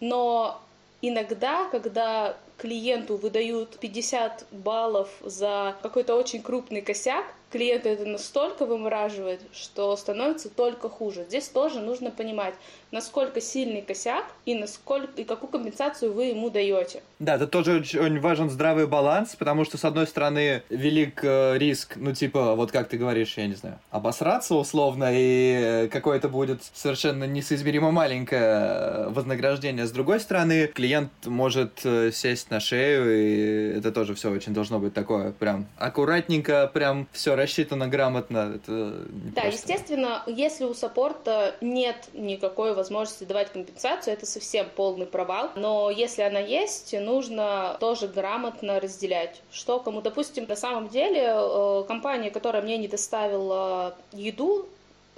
Но 0.00 0.58
иногда, 1.02 1.68
когда 1.70 2.38
клиенту 2.56 3.16
выдают 3.16 3.78
50 3.80 4.46
баллов 4.50 5.10
за 5.20 5.76
какой-то 5.82 6.14
очень 6.14 6.42
крупный 6.42 6.80
косяк, 6.80 7.26
клиента 7.54 7.88
это 7.88 8.04
настолько 8.04 8.66
вымораживает, 8.66 9.40
что 9.52 9.94
становится 9.96 10.50
только 10.50 10.88
хуже. 10.88 11.24
Здесь 11.28 11.48
тоже 11.48 11.78
нужно 11.78 12.10
понимать, 12.10 12.54
насколько 12.94 13.40
сильный 13.40 13.82
косяк 13.82 14.24
и 14.46 14.54
насколько 14.54 15.20
и 15.20 15.24
какую 15.24 15.50
компенсацию 15.50 16.12
вы 16.12 16.26
ему 16.26 16.48
даете. 16.48 17.02
Да, 17.18 17.34
это 17.34 17.48
тоже 17.48 17.78
очень 17.78 18.20
важен 18.20 18.48
здравый 18.48 18.86
баланс, 18.86 19.34
потому 19.36 19.64
что, 19.64 19.76
с 19.76 19.84
одной 19.84 20.06
стороны, 20.06 20.62
велик 20.70 21.20
э, 21.24 21.58
риск, 21.58 21.96
ну, 21.96 22.12
типа, 22.12 22.54
вот 22.54 22.70
как 22.70 22.88
ты 22.88 22.96
говоришь, 22.96 23.36
я 23.36 23.48
не 23.48 23.54
знаю, 23.54 23.80
обосраться 23.90 24.54
условно, 24.54 25.10
и 25.12 25.88
какое-то 25.90 26.28
будет 26.28 26.62
совершенно 26.72 27.24
несоизмеримо 27.24 27.90
маленькое 27.90 29.08
вознаграждение. 29.08 29.86
С 29.86 29.90
другой 29.90 30.20
стороны, 30.20 30.68
клиент 30.68 31.10
может 31.26 31.80
э, 31.84 32.12
сесть 32.12 32.50
на 32.50 32.60
шею, 32.60 33.12
и 33.12 33.78
это 33.78 33.90
тоже 33.90 34.14
все 34.14 34.30
очень 34.30 34.54
должно 34.54 34.78
быть 34.78 34.94
такое 34.94 35.32
прям 35.32 35.66
аккуратненько, 35.78 36.70
прям 36.72 37.08
все 37.10 37.34
рассчитано 37.34 37.88
грамотно. 37.88 38.52
Это 38.54 39.02
да, 39.34 39.42
просто... 39.42 39.72
естественно, 39.72 40.22
если 40.28 40.64
у 40.64 40.74
саппорта 40.74 41.56
нет 41.60 41.96
никакой 42.12 42.68
возможности 42.68 42.83
возможности 42.84 43.24
давать 43.24 43.50
компенсацию, 43.50 44.14
это 44.14 44.26
совсем 44.26 44.68
полный 44.76 45.06
провал. 45.06 45.50
Но 45.56 45.90
если 45.90 46.22
она 46.22 46.38
есть, 46.38 46.92
нужно 46.92 47.76
тоже 47.80 48.08
грамотно 48.08 48.78
разделять, 48.78 49.40
что 49.50 49.80
кому. 49.80 50.02
Допустим, 50.02 50.46
на 50.46 50.56
самом 50.56 50.88
деле 50.88 51.32
э, 51.34 51.84
компания, 51.88 52.30
которая 52.30 52.62
мне 52.62 52.76
не 52.76 52.88
доставила 52.88 53.96
еду 54.12 54.68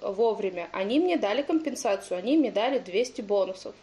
вовремя, 0.00 0.68
они 0.72 1.00
мне 1.00 1.16
дали 1.16 1.42
компенсацию, 1.42 2.18
они 2.18 2.37
мне 2.37 2.52
дали 2.52 2.79
200 2.79 3.22
бонусов. 3.22 3.74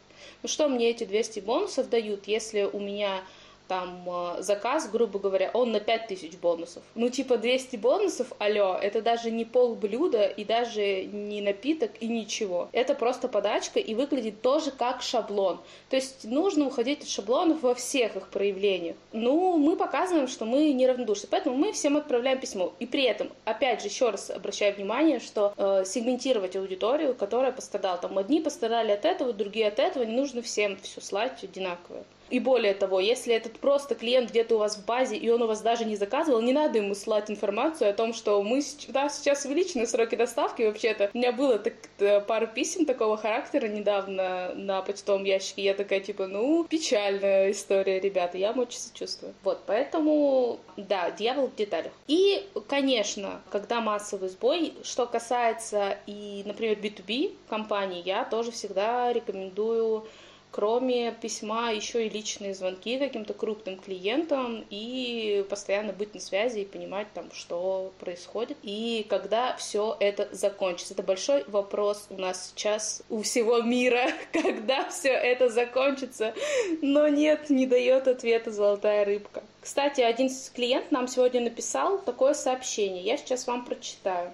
Ну 0.41 0.47
что 0.47 0.69
мне 0.69 0.89
эти 0.89 1.03
200 1.03 1.41
бонусов 1.41 1.89
дают, 1.89 2.27
если 2.27 2.63
у 2.63 2.79
меня 2.79 3.21
там 3.67 4.03
э, 4.07 4.41
заказ, 4.41 4.89
грубо 4.89 5.19
говоря, 5.19 5.51
он 5.53 5.71
на 5.71 5.79
5000 5.79 6.35
бонусов. 6.37 6.83
Ну, 6.95 7.09
типа 7.09 7.37
200 7.37 7.77
бонусов, 7.77 8.27
алло, 8.39 8.77
это 8.81 9.01
даже 9.01 9.31
не 9.31 9.45
пол 9.45 9.75
блюда 9.75 10.25
и 10.25 10.43
даже 10.43 11.05
не 11.05 11.41
напиток 11.41 11.91
и 11.99 12.07
ничего. 12.07 12.69
Это 12.71 12.95
просто 12.95 13.27
подачка 13.27 13.79
и 13.79 13.93
выглядит 13.95 14.41
тоже 14.41 14.71
как 14.71 15.01
шаблон. 15.01 15.59
То 15.89 15.95
есть 15.95 16.25
нужно 16.25 16.67
уходить 16.67 17.03
от 17.03 17.09
шаблонов 17.09 17.61
во 17.61 17.75
всех 17.75 18.15
их 18.15 18.27
проявлениях. 18.29 18.95
Ну, 19.11 19.57
мы 19.57 19.75
показываем, 19.75 20.27
что 20.27 20.45
мы 20.45 20.73
неравнодушны, 20.73 21.27
поэтому 21.29 21.55
мы 21.55 21.71
всем 21.71 21.97
отправляем 21.97 22.39
письмо. 22.39 22.73
И 22.79 22.85
при 22.85 23.03
этом, 23.03 23.29
опять 23.45 23.81
же, 23.81 23.87
еще 23.87 24.09
раз 24.09 24.29
обращаю 24.29 24.75
внимание, 24.75 25.19
что 25.19 25.53
э, 25.57 25.83
сегментировать 25.85 26.55
аудиторию, 26.55 27.15
которая 27.15 27.51
пострадала. 27.51 27.97
Там 27.97 28.17
одни 28.17 28.41
пострадали 28.41 28.91
от 28.91 29.05
этого, 29.05 29.33
другие 29.33 29.67
от 29.67 29.79
этого, 29.79 30.03
не 30.03 30.15
нужно 30.15 30.41
всем 30.41 30.77
все 30.77 31.01
слать 31.01 31.43
одинаково. 31.43 32.03
И 32.29 32.39
более 32.39 32.73
того, 32.73 32.99
если 32.99 33.33
этот 33.33 33.59
просто 33.59 33.95
клиент 33.95 34.29
где-то 34.29 34.55
у 34.55 34.57
вас 34.59 34.77
в 34.77 34.85
базе, 34.85 35.17
и 35.17 35.29
он 35.29 35.41
у 35.41 35.47
вас 35.47 35.61
даже 35.61 35.85
не 35.85 35.95
заказывал, 35.95 36.41
не 36.41 36.53
надо 36.53 36.79
ему 36.79 36.95
слать 36.95 37.29
информацию 37.29 37.89
о 37.89 37.93
том, 37.93 38.13
что 38.13 38.41
мы 38.41 38.61
да, 38.87 39.09
сейчас 39.09 39.45
увеличены 39.45 39.85
сроки 39.85 40.15
доставки. 40.15 40.63
Вообще-то 40.63 41.09
у 41.13 41.17
меня 41.17 41.31
было 41.31 41.59
так, 41.59 41.73
э, 41.99 42.21
пару 42.21 42.47
писем 42.47 42.85
такого 42.85 43.17
характера 43.17 43.67
недавно 43.67 44.53
на 44.55 44.81
почтовом 44.81 45.23
ящике. 45.23 45.63
Я 45.63 45.73
такая, 45.73 45.99
типа, 45.99 46.27
ну, 46.27 46.63
печальная 46.63 47.51
история, 47.51 47.99
ребята, 47.99 48.37
я 48.37 48.51
вам 48.51 48.59
очень 48.59 48.79
сочувствую. 48.79 49.33
Вот, 49.43 49.61
поэтому, 49.65 50.59
да, 50.77 51.11
дьявол 51.11 51.47
в 51.47 51.55
деталях. 51.55 51.91
И, 52.07 52.47
конечно, 52.67 53.41
когда 53.51 53.81
массовый 53.81 54.29
сбой, 54.29 54.73
что 54.83 55.05
касается 55.05 55.97
и, 56.07 56.43
например, 56.45 56.77
B2B 56.77 57.35
компаний, 57.47 58.01
я 58.05 58.25
тоже 58.25 58.51
всегда 58.51 59.11
рекомендую 59.13 60.05
кроме 60.53 61.11
письма, 61.11 61.71
еще 61.71 62.05
и 62.05 62.09
личные 62.09 62.53
звонки 62.53 62.99
каким-то 62.99 63.33
крупным 63.33 63.79
клиентам 63.79 64.63
и 64.69 65.43
постоянно 65.49 65.93
быть 65.93 66.13
на 66.13 66.19
связи 66.19 66.59
и 66.59 66.65
понимать 66.65 67.07
там, 67.13 67.31
что 67.33 67.91
происходит. 67.99 68.55
И 68.61 69.05
когда 69.09 69.55
все 69.57 69.97
это 69.99 70.29
закончится. 70.31 70.93
Это 70.93 71.01
большой 71.01 71.43
вопрос 71.47 72.05
у 72.11 72.17
нас 72.17 72.51
сейчас 72.51 73.01
у 73.09 73.23
всего 73.23 73.61
мира, 73.63 74.11
когда 74.31 74.87
все 74.89 75.09
это 75.09 75.49
закончится. 75.49 76.35
Но 76.81 77.07
нет, 77.07 77.49
не 77.49 77.65
дает 77.65 78.07
ответа 78.07 78.51
золотая 78.51 79.05
рыбка. 79.05 79.43
Кстати, 79.59 80.01
один 80.01 80.29
клиент 80.53 80.91
нам 80.91 81.07
сегодня 81.07 81.41
написал 81.41 81.97
такое 81.97 82.35
сообщение. 82.35 83.01
Я 83.01 83.17
сейчас 83.17 83.47
вам 83.47 83.65
прочитаю. 83.65 84.31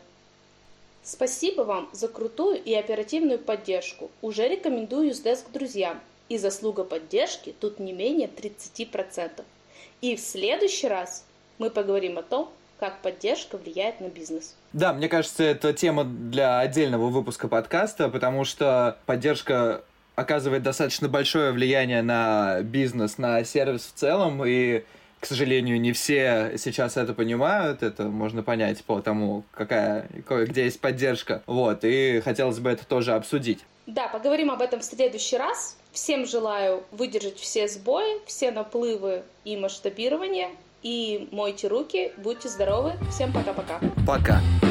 Спасибо 1.02 1.62
вам 1.62 1.90
за 1.94 2.10
крутую 2.10 2.62
и 2.62 2.74
оперативную 2.74 3.40
поддержку. 3.40 4.12
Уже 4.22 4.50
рекомендую 4.50 5.08
Юздеск 5.08 5.50
друзьям. 5.50 6.02
И 6.30 6.38
заслуга 6.38 6.84
поддержки 6.84 7.54
тут 7.60 7.80
не 7.80 7.92
менее 7.92 8.30
30%. 8.30 9.44
И 10.02 10.16
в 10.16 10.20
следующий 10.20 10.88
раз 10.88 11.26
мы 11.58 11.70
поговорим 11.70 12.18
о 12.18 12.24
том, 12.24 12.50
как 12.80 13.02
поддержка 13.02 13.58
влияет 13.58 14.00
на 14.00 14.08
бизнес. 14.08 14.56
Да, 14.72 14.94
мне 14.94 15.10
кажется, 15.10 15.44
это 15.44 15.74
тема 15.74 16.06
для 16.06 16.60
отдельного 16.60 17.10
выпуска 17.10 17.48
подкаста, 17.48 18.08
потому 18.08 18.46
что 18.46 18.98
поддержка 19.06 19.84
оказывает 20.16 20.64
достаточно 20.64 21.10
большое 21.10 21.52
влияние 21.52 22.02
на 22.02 22.62
бизнес, 22.62 23.18
на 23.18 23.44
сервис 23.44 23.92
в 23.94 24.00
целом, 24.00 24.44
и 24.46 24.84
к 25.20 25.26
сожалению, 25.26 25.82
не 25.82 25.92
все 25.92 26.54
сейчас 26.58 26.96
это 26.96 27.14
понимают, 27.14 27.84
это 27.84 28.04
можно 28.04 28.42
понять 28.42 28.84
по 28.86 29.02
тому, 29.02 29.44
какая, 29.52 30.08
где 30.28 30.64
есть 30.64 30.80
поддержка. 30.80 31.44
Вот, 31.46 31.84
и 31.84 32.22
хотелось 32.22 32.60
бы 32.60 32.70
это 32.70 32.86
тоже 32.86 33.14
обсудить. 33.14 33.60
Да, 33.86 34.08
поговорим 34.08 34.50
об 34.52 34.62
этом 34.62 34.80
в 34.80 34.84
следующий 34.84 35.38
раз. 35.38 35.78
Всем 35.92 36.26
желаю 36.26 36.84
выдержать 36.92 37.40
все 37.40 37.68
сбои, 37.68 38.26
все 38.26 38.52
наплывы 38.52 39.24
и 39.44 39.58
масштабирование. 39.58 40.50
И 40.82 41.28
мойте 41.32 41.68
руки, 41.68 42.14
будьте 42.18 42.48
здоровы. 42.48 42.94
Всем 43.12 43.34
пока-пока. 43.34 43.80
Пока. 44.06 44.40
-пока. 44.40 44.42
пока. 44.62 44.69